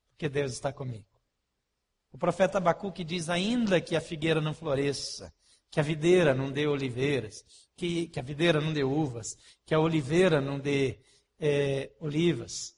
porque 0.09 0.27
Deus 0.27 0.51
está 0.51 0.73
comigo. 0.73 1.07
O 2.11 2.17
profeta 2.17 2.57
Abacuque 2.57 3.05
diz: 3.05 3.29
Ainda 3.29 3.79
que 3.79 3.95
a 3.95 4.01
figueira 4.01 4.41
não 4.41 4.53
floresça, 4.53 5.33
que 5.71 5.79
a 5.79 5.83
videira 5.83 6.33
não 6.33 6.51
dê 6.51 6.67
oliveiras, 6.67 7.45
que, 7.73 8.09
que 8.09 8.19
a 8.19 8.23
videira 8.23 8.59
não 8.59 8.73
dê 8.73 8.83
uvas, 8.83 9.37
que 9.65 9.73
a 9.73 9.79
oliveira 9.79 10.41
não 10.41 10.59
dê 10.59 10.99
é, 11.39 11.89
olivas, 12.01 12.77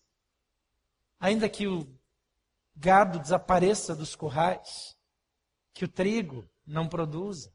ainda 1.21 1.47
que 1.47 1.67
o 1.67 1.87
gado 2.75 3.19
desapareça 3.19 3.95
dos 3.95 4.15
currais, 4.15 4.97
que 5.71 5.85
o 5.85 5.87
trigo 5.87 6.49
não 6.65 6.89
produza, 6.89 7.53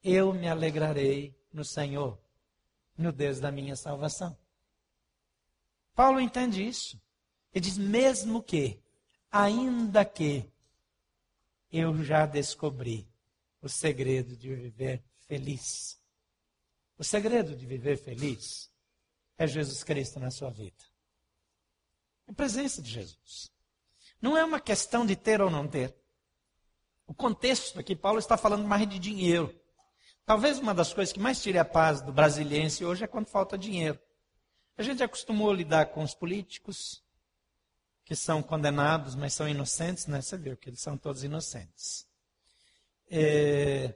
eu 0.00 0.32
me 0.32 0.48
alegrarei 0.48 1.36
no 1.52 1.64
Senhor, 1.64 2.18
no 2.96 3.10
Deus 3.10 3.40
da 3.40 3.50
minha 3.50 3.74
salvação. 3.74 4.38
Paulo 5.92 6.20
entende 6.20 6.66
isso. 6.66 7.02
Ele 7.52 7.64
diz: 7.64 7.76
mesmo 7.76 8.40
que, 8.42 8.80
ainda 9.30 10.04
que, 10.04 10.48
eu 11.72 12.02
já 12.02 12.26
descobri 12.26 13.08
o 13.60 13.68
segredo 13.68 14.36
de 14.36 14.54
viver 14.54 15.04
feliz. 15.18 16.00
O 16.96 17.04
segredo 17.04 17.56
de 17.56 17.66
viver 17.66 17.96
feliz 17.96 18.72
é 19.36 19.46
Jesus 19.46 19.82
Cristo 19.84 20.18
na 20.18 20.30
sua 20.30 20.50
vida. 20.50 20.89
A 22.30 22.32
presença 22.32 22.80
de 22.80 22.88
Jesus. 22.88 23.50
Não 24.22 24.38
é 24.38 24.44
uma 24.44 24.60
questão 24.60 25.04
de 25.04 25.16
ter 25.16 25.40
ou 25.40 25.50
não 25.50 25.66
ter. 25.66 25.92
O 27.04 27.12
contexto 27.12 27.80
aqui, 27.80 27.96
Paulo 27.96 28.20
está 28.20 28.36
falando 28.36 28.68
mais 28.68 28.88
de 28.88 29.00
dinheiro. 29.00 29.52
Talvez 30.24 30.60
uma 30.60 30.72
das 30.72 30.94
coisas 30.94 31.12
que 31.12 31.18
mais 31.18 31.42
tire 31.42 31.58
a 31.58 31.64
paz 31.64 32.00
do 32.00 32.12
brasiliense 32.12 32.84
hoje 32.84 33.02
é 33.02 33.08
quando 33.08 33.26
falta 33.26 33.58
dinheiro. 33.58 33.98
A 34.78 34.82
gente 34.84 35.02
acostumou 35.02 35.50
a 35.50 35.54
lidar 35.54 35.86
com 35.86 36.04
os 36.04 36.14
políticos, 36.14 37.02
que 38.04 38.14
são 38.14 38.44
condenados, 38.44 39.16
mas 39.16 39.34
são 39.34 39.48
inocentes, 39.48 40.06
né? 40.06 40.22
Você 40.22 40.38
viu 40.38 40.56
que 40.56 40.70
eles 40.70 40.80
são 40.80 40.96
todos 40.96 41.24
inocentes. 41.24 42.06
É, 43.10 43.92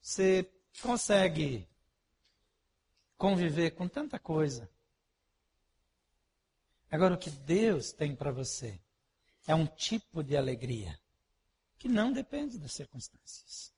você 0.00 0.50
consegue 0.80 1.68
conviver 3.18 3.72
com 3.72 3.86
tanta 3.86 4.18
coisa. 4.18 4.70
Agora, 6.90 7.14
o 7.14 7.18
que 7.18 7.30
Deus 7.30 7.92
tem 7.92 8.14
para 8.16 8.32
você 8.32 8.80
é 9.46 9.54
um 9.54 9.66
tipo 9.66 10.22
de 10.22 10.36
alegria 10.36 10.98
que 11.78 11.88
não 11.88 12.12
depende 12.12 12.58
das 12.58 12.72
circunstâncias. 12.72 13.72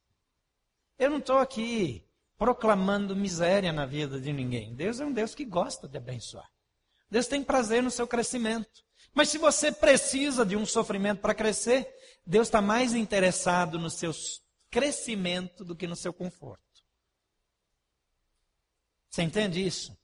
Eu 0.98 1.10
não 1.10 1.18
estou 1.18 1.38
aqui 1.38 2.04
proclamando 2.38 3.14
miséria 3.14 3.72
na 3.72 3.84
vida 3.84 4.20
de 4.20 4.32
ninguém. 4.32 4.74
Deus 4.74 5.00
é 5.00 5.04
um 5.04 5.12
Deus 5.12 5.34
que 5.34 5.44
gosta 5.44 5.86
de 5.86 5.98
abençoar. 5.98 6.50
Deus 7.10 7.26
tem 7.26 7.42
prazer 7.42 7.82
no 7.82 7.90
seu 7.90 8.06
crescimento. 8.06 8.84
Mas 9.12 9.28
se 9.28 9.38
você 9.38 9.72
precisa 9.72 10.46
de 10.46 10.56
um 10.56 10.64
sofrimento 10.64 11.20
para 11.20 11.34
crescer, 11.34 11.92
Deus 12.24 12.46
está 12.46 12.62
mais 12.62 12.94
interessado 12.94 13.78
no 13.78 13.90
seu 13.90 14.12
crescimento 14.70 15.64
do 15.64 15.74
que 15.74 15.86
no 15.86 15.96
seu 15.96 16.12
conforto. 16.12 16.62
Você 19.10 19.22
entende 19.22 19.64
isso? 19.66 19.99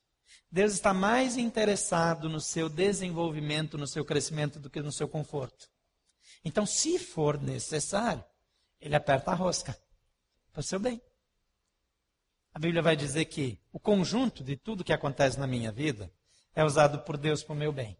Deus 0.51 0.73
está 0.73 0.95
mais 0.95 1.37
interessado 1.37 2.29
no 2.29 2.41
seu 2.41 2.69
desenvolvimento, 2.69 3.77
no 3.77 3.87
seu 3.87 4.05
crescimento, 4.05 4.59
do 4.59 4.71
que 4.71 4.81
no 4.81 4.93
seu 4.93 5.09
conforto. 5.09 5.69
Então, 6.45 6.65
se 6.65 6.99
for 6.99 7.41
necessário, 7.41 8.25
ele 8.81 8.95
aperta 8.95 9.33
a 9.33 9.35
rosca 9.35 9.77
para 10.53 10.61
o 10.61 10.63
seu 10.63 10.79
bem. 10.79 11.01
A 12.55 12.59
Bíblia 12.59 12.81
vai 12.81 12.97
dizer 12.97 13.27
que 13.27 13.61
o 13.73 13.79
conjunto 13.79 14.43
de 14.43 14.57
tudo 14.57 14.85
que 14.85 14.93
acontece 14.93 15.39
na 15.39 15.47
minha 15.47 15.71
vida 15.71 16.11
é 16.55 16.65
usado 16.65 17.01
por 17.01 17.17
Deus 17.17 17.43
para 17.43 17.53
o 17.53 17.57
meu 17.57 17.73
bem. 17.73 17.97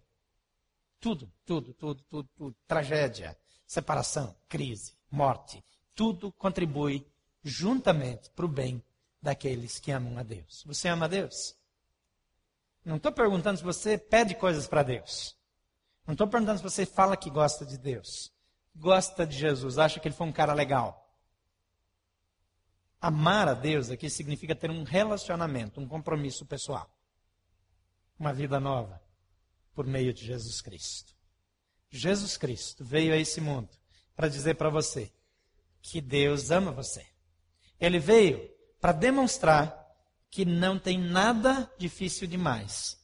Tudo, 0.99 1.31
tudo, 1.45 1.75
tudo, 1.75 2.03
tudo, 2.09 2.29
tudo. 2.35 2.57
Tragédia, 2.67 3.37
separação, 3.67 4.35
crise, 4.49 4.95
morte. 5.11 5.63
Tudo 5.95 6.33
contribui 6.33 7.07
juntamente 7.43 8.31
para 8.31 8.47
o 8.47 8.49
bem 8.49 8.83
daqueles 9.21 9.79
que 9.79 9.91
amam 9.91 10.17
a 10.19 10.23
Deus. 10.23 10.63
Você 10.65 10.89
ama 10.89 11.05
a 11.05 11.09
Deus? 11.09 11.55
Não 12.87 12.99
estou 12.99 13.11
perguntando 13.11 13.59
se 13.59 13.65
você 13.65 13.99
pede 13.99 14.37
coisas 14.37 14.69
para 14.69 14.85
Deus. 14.85 15.37
Não 16.07 16.13
estou 16.13 16.29
perguntando 16.29 16.59
se 16.59 16.63
você 16.63 16.87
fala 16.87 17.17
que 17.17 17.29
gosta 17.29 17.67
de 17.67 17.77
Deus. 17.77 18.33
Gosta 18.77 19.27
de 19.27 19.37
Jesus, 19.37 19.77
acha 19.77 19.99
que 19.99 20.07
ele 20.07 20.15
foi 20.15 20.25
um 20.25 20.33
cara 20.33 20.55
legal. 20.55 21.05
Amar 23.01 23.49
a 23.49 23.55
Deus 23.55 23.91
aqui 23.91 24.09
significa 24.09 24.55
ter 24.55 24.71
um 24.71 24.85
relacionamento, 24.85 25.81
um 25.81 25.89
compromisso 25.89 26.47
pessoal. 26.47 26.89
Uma 28.17 28.33
vida 28.33 28.61
nova 28.61 29.03
por 29.75 29.85
meio 29.85 30.15
de 30.15 30.25
Jesus 30.25 30.61
Cristo. 30.61 31.13
Jesus 31.91 32.37
Cristo 32.37 32.85
veio 32.85 33.13
a 33.13 33.17
esse 33.17 33.41
mundo 33.41 33.69
para 34.15 34.29
dizer 34.29 34.55
para 34.55 34.71
você 34.71 35.13
que 35.83 36.01
Deus 36.01 36.53
ama 36.53 36.71
você. 36.71 37.05
Ele 37.81 37.99
veio 37.99 38.49
para 38.81 38.93
demonstrar 38.93 39.86
que 40.37 40.45
não 40.45 40.79
tem 40.79 40.99
nada 40.99 41.67
difícil 41.79 42.29
demais 42.29 43.01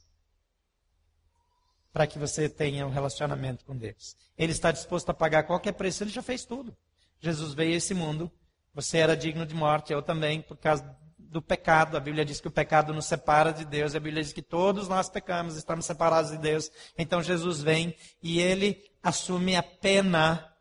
para 1.90 2.06
que 2.06 2.18
você 2.18 2.46
tenha 2.46 2.86
um 2.86 2.90
relacionamento 2.90 3.64
com 3.64 3.74
Deus. 3.74 4.14
Ele 4.36 4.52
está 4.52 4.70
disposto 4.70 5.08
a 5.08 5.14
pagar 5.14 5.44
qualquer 5.44 5.72
preço, 5.72 6.04
ele 6.04 6.10
já 6.10 6.20
fez 6.20 6.44
tudo. 6.44 6.76
Jesus 7.20 7.54
veio 7.54 7.72
a 7.72 7.76
esse 7.76 7.94
mundo, 7.94 8.30
você 8.74 8.98
era 8.98 9.16
digno 9.16 9.46
de 9.46 9.54
morte, 9.54 9.94
eu 9.94 10.02
também, 10.02 10.42
por 10.42 10.58
causa 10.58 10.84
do 11.16 11.40
pecado. 11.40 11.96
A 11.96 12.00
Bíblia 12.00 12.22
diz 12.22 12.38
que 12.38 12.48
o 12.48 12.50
pecado 12.50 12.92
nos 12.92 13.06
separa 13.06 13.50
de 13.50 13.64
Deus, 13.64 13.94
a 13.94 14.00
Bíblia 14.00 14.22
diz 14.22 14.34
que 14.34 14.42
todos 14.42 14.86
nós 14.86 15.08
pecamos, 15.08 15.56
estamos 15.56 15.86
separados 15.86 16.32
de 16.32 16.36
Deus. 16.36 16.70
Então 16.98 17.22
Jesus 17.22 17.62
vem 17.62 17.96
e 18.22 18.40
ele 18.40 18.76
assume 19.02 19.56
a 19.56 19.62
pena 19.62 20.54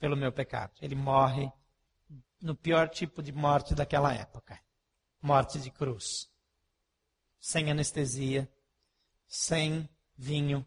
pelo 0.00 0.16
meu 0.16 0.32
pecado. 0.32 0.72
Ele 0.82 0.96
morre 0.96 1.48
no 2.42 2.56
pior 2.56 2.88
tipo 2.88 3.22
de 3.22 3.30
morte 3.30 3.72
daquela 3.72 4.12
época 4.12 4.65
morte 5.26 5.58
de 5.58 5.72
cruz. 5.72 6.30
Sem 7.40 7.68
anestesia, 7.68 8.48
sem 9.26 9.88
vinho, 10.16 10.64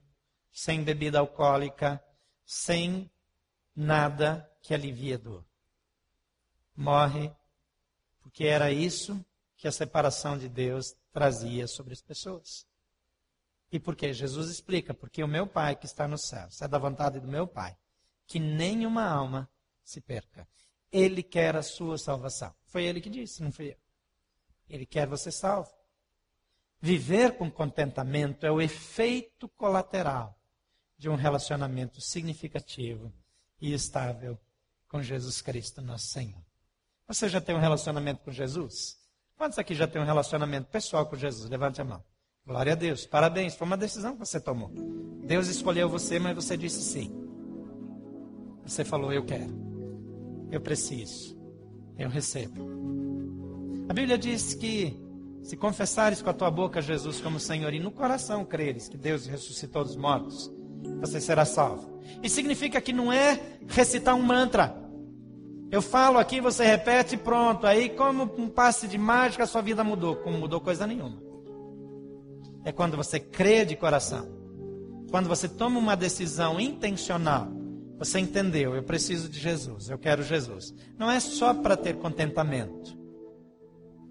sem 0.52 0.84
bebida 0.84 1.20
alcoólica, 1.20 2.04
sem 2.46 3.10
nada 3.74 4.46
que 4.62 4.74
alivie 4.74 5.14
a 5.14 5.18
dor. 5.18 5.46
Morre 6.76 7.34
porque 8.22 8.44
era 8.44 8.70
isso 8.70 9.26
que 9.56 9.66
a 9.66 9.72
separação 9.72 10.38
de 10.38 10.50
Deus 10.50 10.94
trazia 11.12 11.66
sobre 11.66 11.94
as 11.94 12.02
pessoas. 12.02 12.68
E 13.72 13.80
por 13.80 13.96
que? 13.96 14.12
Jesus 14.12 14.50
explica, 14.50 14.94
porque 14.94 15.24
o 15.24 15.28
meu 15.28 15.48
Pai 15.48 15.76
que 15.76 15.86
está 15.86 16.06
no 16.06 16.18
céu, 16.18 16.50
é 16.62 16.68
da 16.68 16.78
vontade 16.78 17.20
do 17.22 17.28
meu 17.28 17.48
Pai, 17.48 17.78
que 18.28 18.40
nenhuma 18.40 19.08
alma 19.08 19.50
se 19.84 20.02
perca. 20.02 20.46
Ele 20.92 21.24
quer 21.24 21.56
a 21.56 21.64
sua 21.64 21.98
salvação. 21.98 22.54
Foi 22.66 22.84
ele 22.84 23.00
que 23.00 23.10
disse, 23.10 23.42
não 23.42 23.52
fui 23.52 23.72
eu. 23.72 23.89
Ele 24.70 24.86
quer 24.86 25.08
você 25.08 25.32
salvo. 25.32 25.72
Viver 26.82 27.38
com 27.38 27.52
contentamento 27.52 28.46
é 28.46 28.52
o 28.52 28.62
efeito 28.62 29.50
colateral 29.50 30.40
de 30.98 31.10
um 31.10 31.16
relacionamento 31.16 32.00
significativo 32.00 33.12
e 33.60 33.74
estável 33.74 34.38
com 34.88 35.02
Jesus 35.02 35.42
Cristo, 35.42 35.82
nosso 35.82 36.08
Senhor. 36.08 36.42
Você 37.08 37.28
já 37.28 37.42
tem 37.42 37.56
um 37.56 37.60
relacionamento 37.60 38.22
com 38.24 38.32
Jesus? 38.32 38.98
Quantos 39.36 39.58
aqui 39.58 39.74
já 39.74 39.88
tem 39.88 40.02
um 40.02 40.06
relacionamento 40.06 40.70
pessoal 40.70 41.06
com 41.06 41.16
Jesus? 41.16 41.50
Levante 41.50 41.82
a 41.82 41.84
mão. 41.84 42.04
Glória 42.46 42.74
a 42.74 42.76
Deus. 42.76 43.06
Parabéns. 43.06 43.56
Foi 43.56 43.66
uma 43.66 43.78
decisão 43.78 44.14
que 44.14 44.20
você 44.20 44.40
tomou. 44.40 44.72
Deus 45.24 45.48
escolheu 45.48 45.90
você, 45.90 46.20
mas 46.20 46.36
você 46.36 46.58
disse 46.58 46.82
sim. 46.82 47.12
Você 48.64 48.84
falou: 48.84 49.14
Eu 49.14 49.26
quero. 49.26 49.54
Eu 50.52 50.60
preciso. 50.60 51.38
Eu 51.98 52.10
recebo. 52.10 52.99
A 53.90 53.94
Bíblia 53.94 54.20
diz 54.20 54.54
que 54.54 54.96
se 55.42 55.58
confessares 55.58 56.22
com 56.22 56.30
a 56.30 56.34
tua 56.34 56.52
boca 56.52 56.80
Jesus 56.80 57.20
como 57.20 57.40
Senhor 57.40 57.74
e 57.74 57.80
no 57.80 57.90
coração 57.90 58.46
creres 58.46 58.88
que 58.88 58.96
Deus 58.96 59.26
ressuscitou 59.26 59.84
dos 59.84 59.96
mortos, 59.96 60.52
você 61.02 61.20
será 61.20 61.44
salvo. 61.44 62.00
E 62.22 62.30
significa 62.30 62.80
que 62.80 62.94
não 62.94 63.12
é 63.12 63.40
recitar 63.68 64.14
um 64.16 64.22
mantra. 64.22 64.76
Eu 65.72 65.82
falo 65.82 66.20
aqui, 66.20 66.40
você 66.40 66.64
repete 66.66 67.16
e 67.16 67.18
pronto. 67.18 67.66
Aí, 67.66 67.90
como 67.90 68.24
um 68.38 68.48
passe 68.48 68.88
de 68.88 68.98
mágica, 68.98 69.44
a 69.44 69.48
sua 69.48 69.62
vida 69.62 69.84
mudou. 69.84 70.18
Como 70.18 70.38
mudou 70.38 70.62
coisa 70.62 70.86
nenhuma. 70.86 71.20
É 72.64 72.72
quando 72.72 72.96
você 72.96 73.20
crê 73.20 73.66
de 73.66 73.76
coração. 73.76 74.28
Quando 75.10 75.28
você 75.28 75.50
toma 75.50 75.80
uma 75.80 75.96
decisão 75.96 76.60
intencional. 76.60 77.48
Você 77.98 78.20
entendeu, 78.20 78.76
eu 78.76 78.84
preciso 78.84 79.28
de 79.28 79.40
Jesus, 79.40 79.90
eu 79.90 79.98
quero 79.98 80.24
Jesus. 80.24 80.74
Não 80.98 81.10
é 81.10 81.20
só 81.20 81.56
para 81.56 81.76
ter 81.76 81.96
contentamento. 81.96 82.99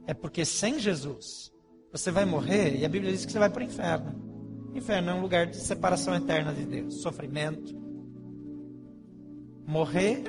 É 0.08 0.14
porque 0.14 0.42
sem 0.42 0.78
Jesus 0.78 1.52
você 1.92 2.10
vai 2.10 2.24
morrer 2.24 2.74
e 2.74 2.84
a 2.86 2.88
Bíblia 2.88 3.12
diz 3.12 3.26
que 3.26 3.30
você 3.30 3.38
vai 3.38 3.50
para 3.50 3.60
o 3.60 3.62
inferno. 3.62 4.72
Inferno 4.74 5.10
é 5.10 5.14
um 5.14 5.20
lugar 5.20 5.46
de 5.46 5.58
separação 5.58 6.14
eterna 6.14 6.54
de 6.54 6.64
Deus, 6.64 7.02
sofrimento. 7.02 7.76
Morrer 9.66 10.24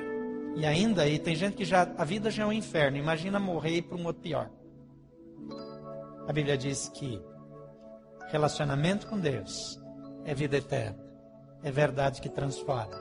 e 0.54 0.66
ainda 0.66 1.00
aí 1.00 1.18
tem 1.18 1.34
gente 1.34 1.56
que 1.56 1.64
já 1.64 1.90
a 1.96 2.04
vida 2.04 2.30
já 2.30 2.42
é 2.42 2.46
um 2.46 2.52
inferno. 2.52 2.98
Imagina 2.98 3.40
morrer 3.40 3.70
e 3.70 3.76
ir 3.78 3.82
para 3.82 3.96
um 3.96 4.04
outro 4.04 4.20
pior. 4.20 4.50
A 6.28 6.32
Bíblia 6.34 6.58
diz 6.58 6.90
que 6.90 7.18
relacionamento 8.28 9.06
com 9.06 9.18
Deus 9.18 9.80
é 10.26 10.34
vida 10.34 10.58
eterna, 10.58 11.02
é 11.62 11.70
verdade 11.70 12.20
que 12.20 12.28
transforma, 12.28 13.00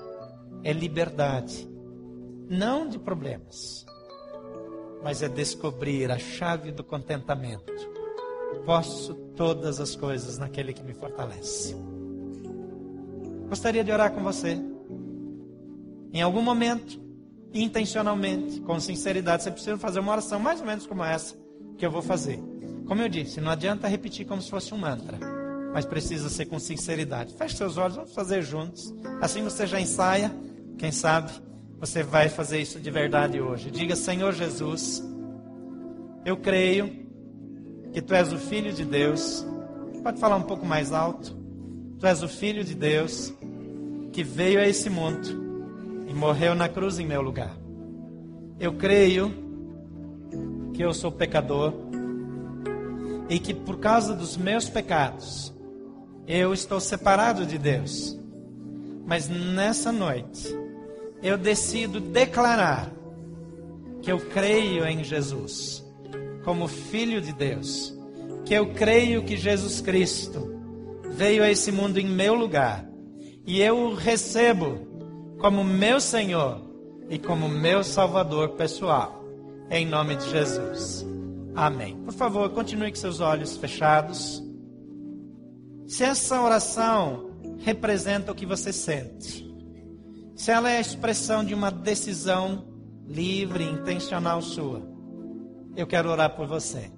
é 0.63 0.71
liberdade, 0.71 1.69
não 2.49 2.87
de 2.87 2.97
problemas, 2.97 3.85
mas 5.03 5.21
é 5.21 5.29
descobrir 5.29 6.11
a 6.11 6.17
chave 6.17 6.71
do 6.71 6.83
contentamento. 6.83 7.71
Posso 8.65 9.13
todas 9.35 9.79
as 9.79 9.95
coisas 9.95 10.37
naquele 10.37 10.73
que 10.73 10.83
me 10.83 10.93
fortalece. 10.93 11.75
Gostaria 13.47 13.83
de 13.83 13.91
orar 13.91 14.11
com 14.11 14.21
você. 14.21 14.59
Em 16.13 16.21
algum 16.21 16.41
momento, 16.41 16.99
intencionalmente, 17.53 18.59
com 18.61 18.79
sinceridade, 18.79 19.43
você 19.43 19.51
precisa 19.51 19.77
fazer 19.77 19.99
uma 19.99 20.11
oração 20.11 20.39
mais 20.39 20.59
ou 20.59 20.65
menos 20.65 20.85
como 20.85 21.03
essa 21.03 21.35
que 21.77 21.85
eu 21.85 21.91
vou 21.91 22.01
fazer. 22.01 22.39
Como 22.85 23.01
eu 23.01 23.09
disse, 23.09 23.39
não 23.39 23.51
adianta 23.51 23.87
repetir 23.87 24.25
como 24.25 24.41
se 24.41 24.49
fosse 24.49 24.73
um 24.73 24.77
mantra, 24.77 25.17
mas 25.73 25.85
precisa 25.85 26.29
ser 26.29 26.45
com 26.45 26.59
sinceridade. 26.59 27.33
Feche 27.35 27.55
seus 27.55 27.77
olhos, 27.77 27.95
vamos 27.95 28.13
fazer 28.13 28.41
juntos. 28.41 28.93
Assim 29.21 29.43
você 29.43 29.65
já 29.65 29.79
ensaia, 29.79 30.35
quem 30.77 30.91
sabe 30.91 31.31
você 31.79 32.03
vai 32.03 32.27
fazer 32.27 32.59
isso 32.59 32.79
de 32.79 32.91
verdade 32.91 33.39
hoje. 33.39 33.71
Diga, 33.71 33.95
Senhor 33.95 34.33
Jesus, 34.33 35.01
eu 36.25 36.35
creio 36.35 37.07
que 37.93 38.01
Tu 38.01 38.13
és 38.13 38.33
o 38.33 38.37
Filho 38.37 38.73
de 38.73 38.83
Deus. 38.83 39.45
Pode 40.03 40.19
falar 40.19 40.35
um 40.35 40.43
pouco 40.43 40.65
mais 40.65 40.91
alto. 40.91 41.35
Tu 41.97 42.05
és 42.05 42.21
o 42.21 42.27
Filho 42.27 42.63
de 42.63 42.75
Deus 42.75 43.33
que 44.11 44.23
veio 44.23 44.59
a 44.59 44.67
esse 44.67 44.89
mundo 44.89 45.27
e 46.07 46.13
morreu 46.13 46.53
na 46.53 46.67
cruz 46.67 46.99
em 46.99 47.05
meu 47.05 47.21
lugar. 47.21 47.55
Eu 48.59 48.73
creio 48.73 49.33
que 50.73 50.83
eu 50.83 50.93
sou 50.93 51.11
pecador 51.11 51.73
e 53.29 53.39
que 53.39 53.53
por 53.53 53.79
causa 53.79 54.13
dos 54.13 54.35
meus 54.35 54.67
pecados 54.67 55.53
eu 56.27 56.53
estou 56.53 56.81
separado 56.81 57.45
de 57.45 57.57
Deus. 57.57 58.19
Mas 59.05 59.29
nessa 59.29 59.91
noite 59.93 60.58
eu 61.21 61.37
decido 61.37 61.99
declarar 61.99 62.91
que 64.01 64.11
eu 64.11 64.19
creio 64.19 64.85
em 64.85 65.03
Jesus 65.03 65.85
como 66.43 66.67
Filho 66.67 67.21
de 67.21 67.33
Deus, 67.33 67.93
que 68.45 68.53
eu 68.53 68.73
creio 68.73 69.23
que 69.23 69.37
Jesus 69.37 69.81
Cristo 69.81 70.55
veio 71.11 71.43
a 71.43 71.49
esse 71.49 71.71
mundo 71.71 71.99
em 71.99 72.07
meu 72.07 72.33
lugar 72.33 72.89
e 73.45 73.61
eu 73.61 73.77
o 73.77 73.93
recebo 73.95 74.87
como 75.39 75.63
meu 75.63 75.99
Senhor 75.99 76.61
e 77.09 77.17
como 77.17 77.49
meu 77.49 77.83
Salvador 77.83 78.49
pessoal, 78.49 79.23
em 79.69 79.85
nome 79.85 80.15
de 80.15 80.29
Jesus. 80.29 81.05
Amém. 81.55 81.97
Por 82.03 82.13
favor, 82.13 82.49
continue 82.51 82.89
com 82.89 82.95
seus 82.95 83.19
olhos 83.19 83.57
fechados. 83.57 84.43
Se 85.87 86.03
essa 86.03 86.41
oração 86.41 87.31
representa 87.57 88.31
o 88.31 88.35
que 88.35 88.45
você 88.45 88.71
sente, 88.71 89.48
se 90.39 90.51
ela 90.51 90.71
é 90.71 90.77
a 90.77 90.79
expressão 90.79 91.43
de 91.43 91.53
uma 91.53 91.69
decisão 91.69 92.63
livre, 93.05 93.61
intencional 93.65 94.41
sua, 94.41 94.81
eu 95.75 95.85
quero 95.85 96.09
orar 96.09 96.33
por 96.33 96.47
você. 96.47 96.89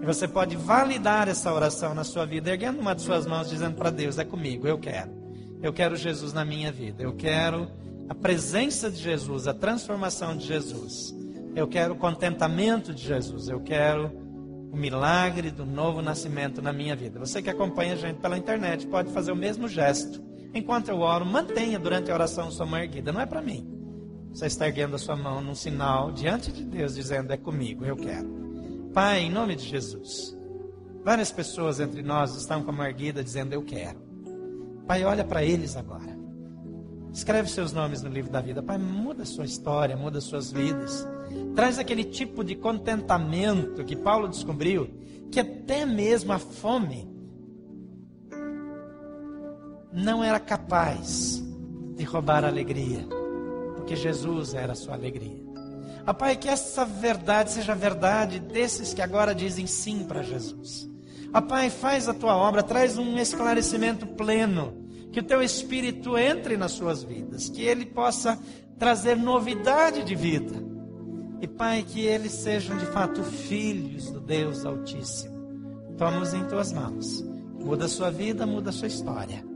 E 0.00 0.06
você 0.06 0.28
pode 0.28 0.54
validar 0.54 1.26
essa 1.26 1.52
oração 1.52 1.96
na 1.96 2.04
sua 2.04 2.24
vida, 2.24 2.48
erguendo 2.48 2.78
uma 2.78 2.94
de 2.94 3.02
suas 3.02 3.26
mãos, 3.26 3.50
dizendo 3.50 3.74
para 3.74 3.90
Deus: 3.90 4.20
É 4.20 4.24
comigo, 4.24 4.68
eu 4.68 4.78
quero. 4.78 5.10
Eu 5.60 5.72
quero 5.72 5.96
Jesus 5.96 6.32
na 6.32 6.44
minha 6.44 6.70
vida. 6.70 7.02
Eu 7.02 7.16
quero 7.16 7.68
a 8.08 8.14
presença 8.14 8.88
de 8.88 9.02
Jesus, 9.02 9.48
a 9.48 9.52
transformação 9.52 10.36
de 10.36 10.46
Jesus. 10.46 11.12
Eu 11.56 11.66
quero 11.66 11.94
o 11.94 11.98
contentamento 11.98 12.94
de 12.94 13.02
Jesus. 13.02 13.48
Eu 13.48 13.58
quero 13.62 14.12
o 14.70 14.76
milagre 14.76 15.50
do 15.50 15.66
novo 15.66 16.00
nascimento 16.00 16.62
na 16.62 16.72
minha 16.72 16.94
vida. 16.94 17.18
Você 17.18 17.42
que 17.42 17.50
acompanha 17.50 17.94
a 17.94 17.96
gente 17.96 18.20
pela 18.20 18.38
internet 18.38 18.86
pode 18.86 19.10
fazer 19.10 19.32
o 19.32 19.36
mesmo 19.36 19.66
gesto. 19.66 20.35
Enquanto 20.56 20.88
eu 20.88 21.00
oro, 21.00 21.26
mantenha 21.26 21.78
durante 21.78 22.10
a 22.10 22.14
oração 22.14 22.50
sua 22.50 22.64
mão 22.64 22.80
erguida. 22.80 23.12
Não 23.12 23.20
é 23.20 23.26
para 23.26 23.42
mim. 23.42 23.70
Você 24.32 24.46
está 24.46 24.66
erguendo 24.66 24.96
a 24.96 24.98
sua 24.98 25.14
mão 25.14 25.42
num 25.42 25.54
sinal 25.54 26.10
diante 26.10 26.50
de 26.50 26.64
Deus, 26.64 26.94
dizendo: 26.94 27.30
É 27.30 27.36
comigo, 27.36 27.84
eu 27.84 27.94
quero. 27.94 28.26
Pai, 28.94 29.20
em 29.20 29.30
nome 29.30 29.54
de 29.54 29.64
Jesus, 29.68 30.34
várias 31.04 31.30
pessoas 31.30 31.78
entre 31.78 32.02
nós 32.02 32.34
estão 32.34 32.62
com 32.62 32.70
a 32.70 32.72
mão 32.72 32.86
erguida 32.86 33.22
dizendo: 33.22 33.52
Eu 33.52 33.62
quero. 33.62 34.00
Pai, 34.86 35.04
olha 35.04 35.24
para 35.24 35.44
eles 35.44 35.76
agora. 35.76 36.16
Escreve 37.12 37.50
seus 37.50 37.74
nomes 37.74 38.00
no 38.00 38.08
livro 38.08 38.32
da 38.32 38.40
vida. 38.40 38.62
Pai, 38.62 38.78
muda 38.78 39.24
a 39.24 39.26
sua 39.26 39.44
história, 39.44 39.94
muda 39.94 40.22
suas 40.22 40.50
vidas. 40.50 41.06
Traz 41.54 41.78
aquele 41.78 42.04
tipo 42.04 42.42
de 42.42 42.54
contentamento 42.54 43.84
que 43.84 43.94
Paulo 43.94 44.26
descobriu, 44.26 44.88
que 45.30 45.38
até 45.38 45.84
mesmo 45.84 46.32
a 46.32 46.38
fome 46.38 47.14
não 49.96 50.22
era 50.22 50.38
capaz 50.38 51.42
de 51.96 52.04
roubar 52.04 52.44
a 52.44 52.48
alegria, 52.48 53.06
porque 53.74 53.96
Jesus 53.96 54.52
era 54.52 54.72
a 54.72 54.76
sua 54.76 54.92
alegria. 54.92 55.42
Ah, 56.04 56.12
Pai, 56.12 56.36
que 56.36 56.48
essa 56.48 56.84
verdade 56.84 57.50
seja 57.50 57.74
verdade 57.74 58.38
desses 58.38 58.92
que 58.92 59.00
agora 59.00 59.34
dizem 59.34 59.66
sim 59.66 60.04
para 60.04 60.22
Jesus. 60.22 60.86
Ah, 61.32 61.40
Pai, 61.40 61.70
faz 61.70 62.08
a 62.08 62.14
tua 62.14 62.36
obra, 62.36 62.62
traz 62.62 62.98
um 62.98 63.16
esclarecimento 63.16 64.06
pleno, 64.06 64.86
que 65.10 65.20
o 65.20 65.22
teu 65.22 65.42
Espírito 65.42 66.18
entre 66.18 66.58
nas 66.58 66.72
suas 66.72 67.02
vidas, 67.02 67.48
que 67.48 67.62
ele 67.62 67.86
possa 67.86 68.38
trazer 68.78 69.16
novidade 69.16 70.04
de 70.04 70.14
vida. 70.14 70.62
E, 71.40 71.48
Pai, 71.48 71.82
que 71.82 72.00
eles 72.00 72.32
sejam 72.32 72.76
de 72.76 72.86
fato 72.86 73.24
filhos 73.24 74.10
do 74.10 74.20
Deus 74.20 74.66
Altíssimo. 74.66 75.34
Toma-os 75.96 76.34
em 76.34 76.44
tuas 76.44 76.70
mãos. 76.70 77.24
Muda 77.58 77.86
a 77.86 77.88
sua 77.88 78.10
vida, 78.10 78.46
muda 78.46 78.68
a 78.68 78.72
sua 78.72 78.88
história. 78.88 79.55